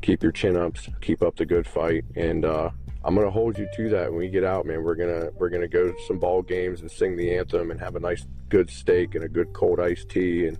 [0.02, 2.04] keep your chin ups, keep up the good fight.
[2.16, 2.70] And uh,
[3.04, 4.82] I'm gonna hold you to that when we get out, man.
[4.82, 7.96] We're gonna we're gonna go to some ball games and sing the anthem and have
[7.96, 10.58] a nice good steak and a good cold iced tea and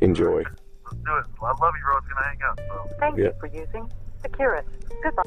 [0.00, 0.38] enjoy.
[0.42, 1.24] Let's do it.
[1.42, 1.96] I love you, bro.
[1.98, 2.60] It's going to hang up.
[2.68, 2.96] So.
[2.98, 3.24] Thank Yeah.
[3.26, 3.92] you for using
[4.22, 4.64] Securus.
[5.04, 5.22] Goodbye.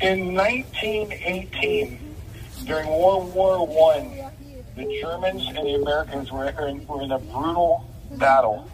[0.00, 1.98] In 1918,
[2.64, 4.10] during World War One,
[4.76, 8.70] the Germans and the Americans were in, were in a brutal battle.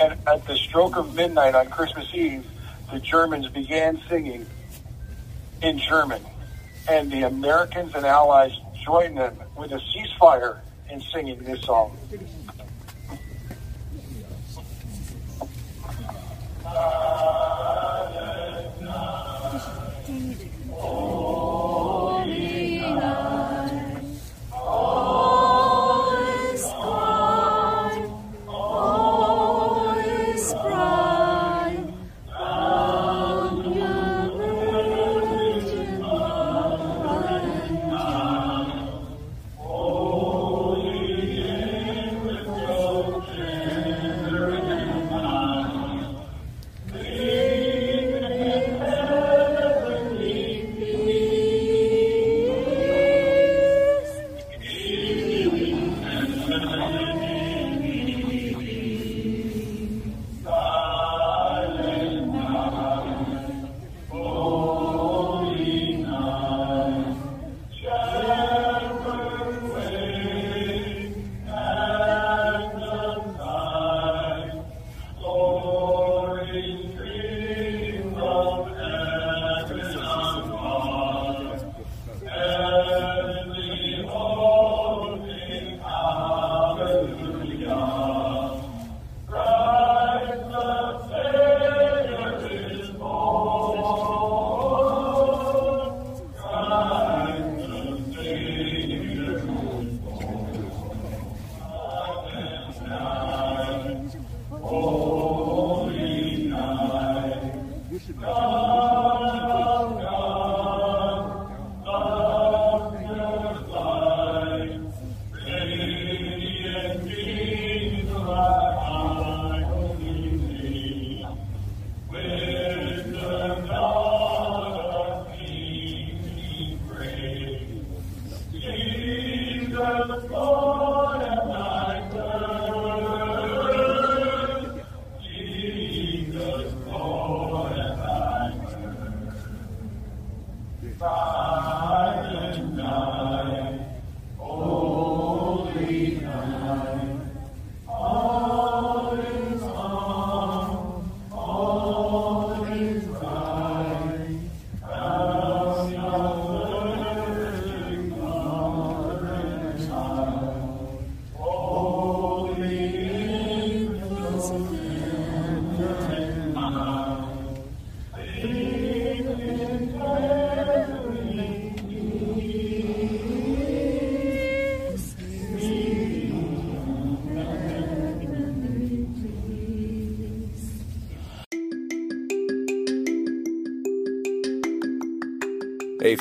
[0.00, 2.46] And at the stroke of midnight on Christmas Eve,
[2.92, 4.46] the Germans began singing
[5.62, 6.22] in German.
[6.88, 8.52] And the Americans and Allies
[8.84, 10.60] joined them with a ceasefire
[10.90, 11.96] in singing this song.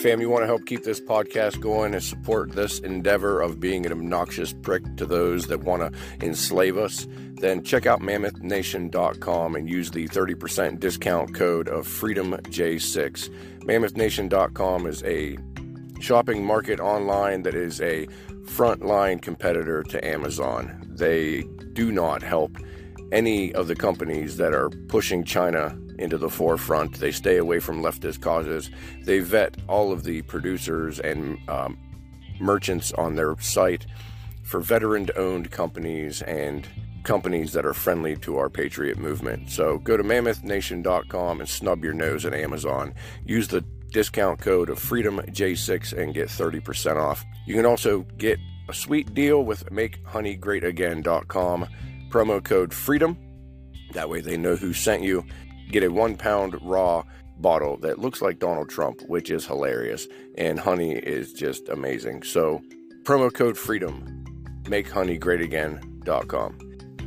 [0.03, 3.85] Fam, you want to help keep this podcast going and support this endeavor of being
[3.85, 7.07] an obnoxious prick to those that want to enslave us?
[7.35, 13.30] Then check out mammothnation.com and use the 30% discount code of FreedomJ6.
[13.61, 15.38] MammothNation.com is a
[16.01, 18.05] shopping market online that is a
[18.41, 20.85] frontline competitor to Amazon.
[20.97, 22.57] They do not help
[23.13, 26.99] any of the companies that are pushing China into the forefront.
[26.99, 28.69] They stay away from leftist causes.
[29.03, 31.77] They vet all of the producers and um,
[32.39, 33.85] merchants on their site
[34.43, 36.67] for veteran owned companies and
[37.03, 39.49] companies that are friendly to our patriot movement.
[39.49, 42.93] So go to mammothnation.com and snub your nose at Amazon.
[43.25, 43.61] Use the
[43.91, 47.25] discount code of freedomj6 and get 30% off.
[47.45, 48.39] You can also get
[48.69, 51.67] a sweet deal with makehoneygreatagain.com
[52.09, 53.17] promo code freedom.
[53.93, 55.25] That way they know who sent you.
[55.72, 57.03] Get a one pound raw
[57.38, 60.07] bottle that looks like Donald Trump, which is hilarious.
[60.38, 62.23] And honey is just amazing.
[62.23, 62.61] So
[63.03, 64.23] promo code freedom,
[64.64, 66.60] makehoneygreatagain.com.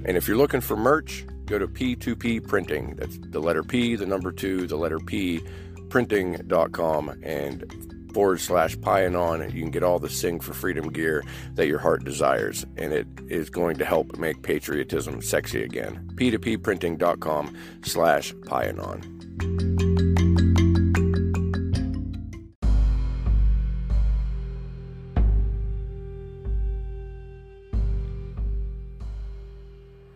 [0.05, 2.97] And if you're looking for merch, go to P2P Printing.
[2.97, 5.43] That's the letter P, the number two, the letter P,
[5.89, 9.52] printing.com, and forward slash Pionon.
[9.52, 11.22] You can get all the Sing for Freedom gear
[11.52, 16.10] that your heart desires, and it is going to help make patriotism sexy again.
[16.14, 19.02] P2Pprinting.com slash Pionon.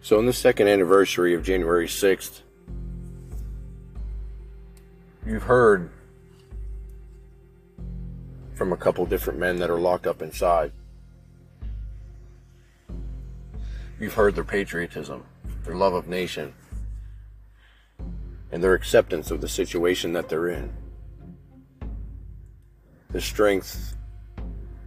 [0.00, 2.40] So, on the second anniversary of January 6th,
[5.26, 5.90] you've heard
[8.60, 10.70] from a couple different men that are locked up inside.
[13.98, 15.24] You've heard their patriotism,
[15.64, 16.52] their love of nation,
[18.52, 20.74] and their acceptance of the situation that they're in.
[23.08, 23.96] The strength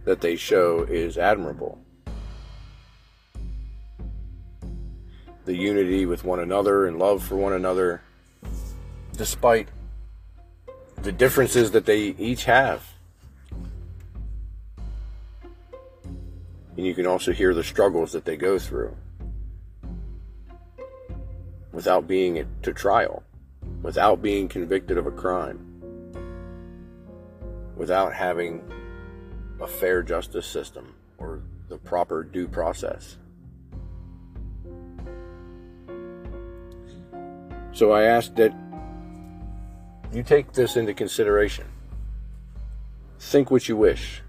[0.04, 1.80] that they show is admirable.
[5.46, 8.02] The unity with one another and love for one another,
[9.16, 9.66] despite
[11.02, 12.93] the differences that they each have.
[16.76, 18.96] And you can also hear the struggles that they go through
[21.72, 23.22] without being to trial,
[23.82, 25.58] without being convicted of a crime,
[27.76, 28.62] without having
[29.60, 33.18] a fair justice system or the proper due process.
[37.72, 38.54] So I ask that
[40.12, 41.66] you take this into consideration.
[43.18, 44.23] Think what you wish.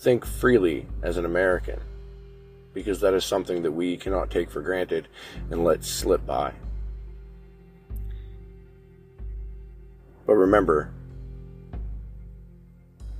[0.00, 1.78] Think freely as an American,
[2.72, 5.08] because that is something that we cannot take for granted
[5.50, 6.54] and let slip by.
[10.26, 10.90] But remember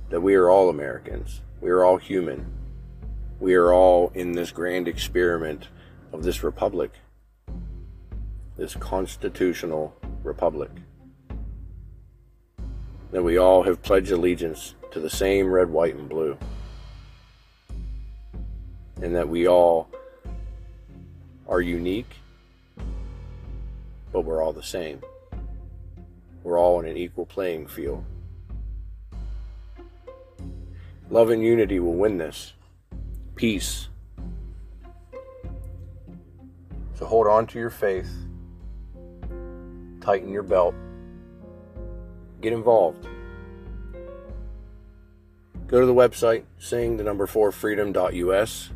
[0.09, 1.41] that we are all Americans.
[1.61, 2.51] We are all human.
[3.39, 5.67] We are all in this grand experiment
[6.11, 6.93] of this republic,
[8.57, 10.71] this constitutional republic.
[13.11, 16.39] That we all have pledged allegiance to the same red, white, and blue.
[19.01, 19.89] And that we all
[21.47, 22.15] are unique,
[24.11, 25.01] but we're all the same.
[26.43, 28.03] We're all on an equal playing field.
[31.09, 32.53] Love and unity will win this.
[33.35, 33.89] Peace.
[36.95, 38.09] So hold on to your faith
[40.01, 40.75] tighten your belt,
[42.41, 43.07] get involved.
[45.67, 48.71] Go to the website, sing the number four freedom.us,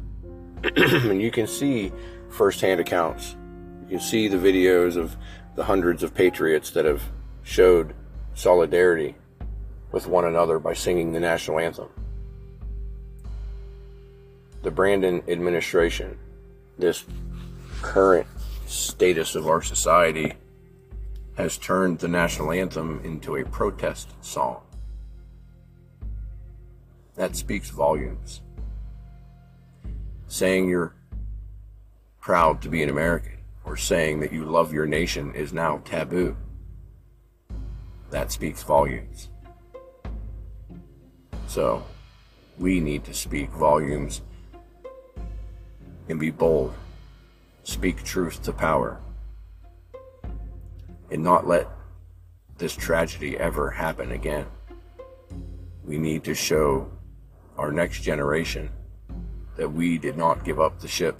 [0.75, 1.91] and you can see
[2.29, 3.35] firsthand accounts.
[3.83, 5.15] You can see the videos of
[5.55, 7.01] the hundreds of patriots that have
[7.43, 7.93] showed
[8.33, 9.15] solidarity
[9.91, 11.89] with one another by singing the national anthem.
[14.63, 16.17] The Brandon administration,
[16.77, 17.05] this
[17.81, 18.27] current
[18.65, 20.33] status of our society,
[21.37, 24.61] has turned the national anthem into a protest song.
[27.15, 28.41] That speaks volumes.
[30.27, 30.95] Saying you're
[32.19, 36.35] proud to be an American or saying that you love your nation is now taboo.
[38.09, 39.29] That speaks volumes.
[41.47, 41.83] So,
[42.57, 44.21] we need to speak volumes
[46.09, 46.73] and be bold.
[47.63, 48.99] Speak truth to power
[51.11, 51.67] and not let
[52.57, 54.45] this tragedy ever happen again.
[55.83, 56.89] We need to show
[57.57, 58.69] our next generation
[59.55, 61.19] that we did not give up the ship.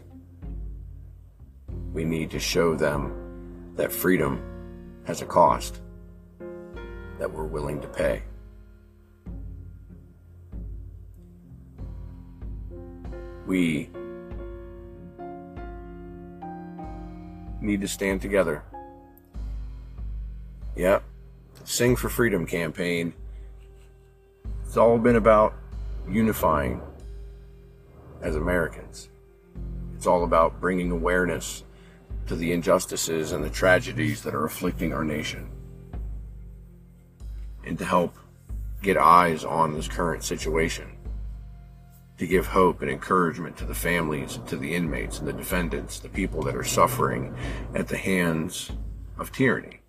[1.94, 4.42] We need to show them that freedom
[5.06, 5.82] has a cost
[7.20, 8.24] that we're willing to pay.
[13.46, 13.90] We
[17.62, 18.64] need to stand together
[20.76, 21.04] Yep.
[21.64, 23.14] Sing for Freedom campaign,
[24.64, 25.54] it's all been about
[26.10, 26.82] unifying
[28.26, 29.10] as Americans.
[29.96, 31.64] It's all about bringing awareness
[32.26, 35.48] to the injustices and the tragedies that are afflicting our nation.
[37.64, 38.18] And to help
[38.82, 40.92] get eyes on this current situation.
[42.18, 46.10] To give hope and encouragement to the families, to the inmates and the defendants, the
[46.10, 47.36] people that are suffering
[47.76, 48.72] at the hands
[49.20, 49.82] of tyranny.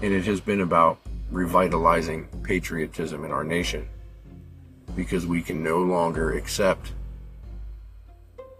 [0.00, 0.98] And it has been about
[1.32, 3.88] revitalizing patriotism in our nation
[4.96, 6.92] because we can no longer accept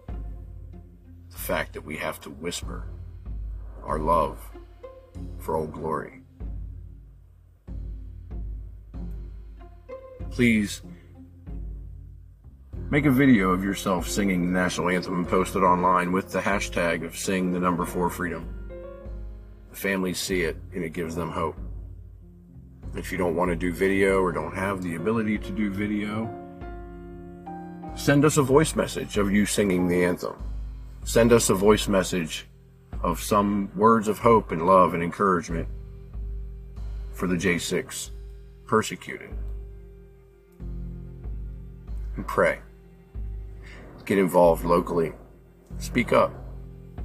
[0.07, 2.85] the fact that we have to whisper
[3.85, 4.39] our love
[5.39, 6.23] for Old Glory.
[10.31, 10.83] Please
[12.91, 16.41] make a video of yourself singing the national anthem and post it online with the
[16.41, 18.49] hashtag of sing the number four freedom.
[19.71, 21.57] The families see it and it gives them hope.
[22.95, 26.29] If you don't want to do video or don't have the ability to do video,
[27.95, 30.35] send us a voice message of you singing the anthem.
[31.05, 32.47] Send us a voice message
[33.03, 35.67] of some words of hope and love and encouragement
[37.13, 38.11] for the J6
[38.67, 39.31] persecuted.
[42.17, 42.61] And pray.
[44.05, 45.13] Get involved locally.
[45.79, 46.33] Speak up.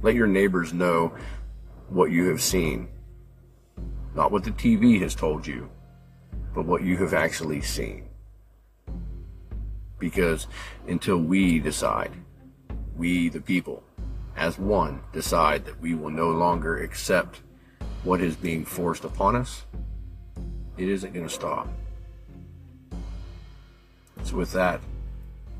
[0.02, 1.14] Let your neighbors know
[1.88, 2.88] what you have seen.
[4.14, 5.70] Not what the TV has told you,
[6.58, 8.08] but what you have actually seen.
[10.00, 10.48] Because
[10.88, 12.10] until we decide,
[12.96, 13.84] we the people,
[14.36, 17.42] as one, decide that we will no longer accept
[18.02, 19.66] what is being forced upon us,
[20.76, 21.68] it isn't going to stop.
[24.24, 24.80] So, with that,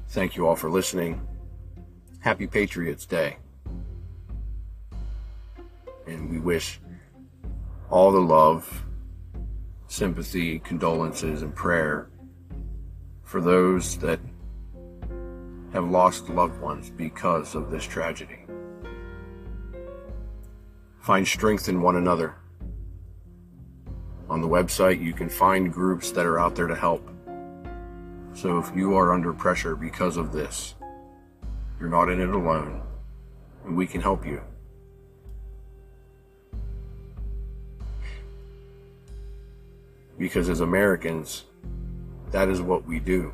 [0.08, 1.24] thank you all for listening.
[2.18, 3.36] Happy Patriots Day.
[6.08, 6.80] And we wish
[7.88, 8.84] all the love,
[9.88, 12.08] sympathy, condolences, and prayer
[13.24, 14.20] for those that
[15.72, 18.38] have lost loved ones because of this tragedy.
[21.00, 22.36] Find strength in one another.
[24.30, 27.10] On the website, you can find groups that are out there to help.
[28.34, 30.74] So if you are under pressure because of this,
[31.80, 32.82] you're not in it alone,
[33.64, 34.42] and we can help you.
[40.18, 41.44] Because as Americans,
[42.32, 43.32] that is what we do.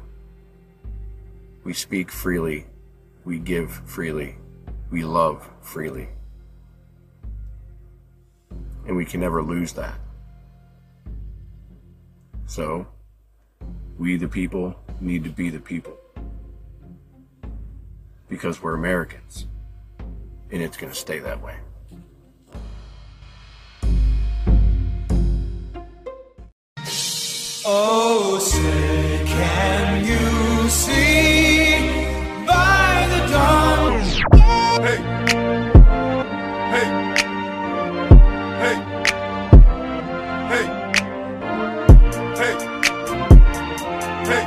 [1.64, 2.66] We speak freely,
[3.24, 4.36] we give freely,
[4.90, 6.08] we love freely.
[8.86, 9.98] And we can never lose that.
[12.46, 12.86] So,
[13.98, 15.96] we the people need to be the people.
[18.28, 19.46] Because we're Americans.
[20.50, 21.56] And it's going to stay that way.
[27.66, 31.88] Oh, say, can you see?
[32.46, 34.02] By the dawn?
[34.84, 34.98] Hey,
[36.74, 36.88] hey,
[38.60, 38.76] hey,
[40.50, 40.66] hey,
[42.36, 42.54] hey,
[44.28, 44.44] hey,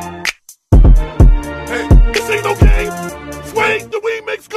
[1.65, 2.11] hey.
[2.13, 2.93] This ain't no game.
[3.47, 4.47] Swing the remix makes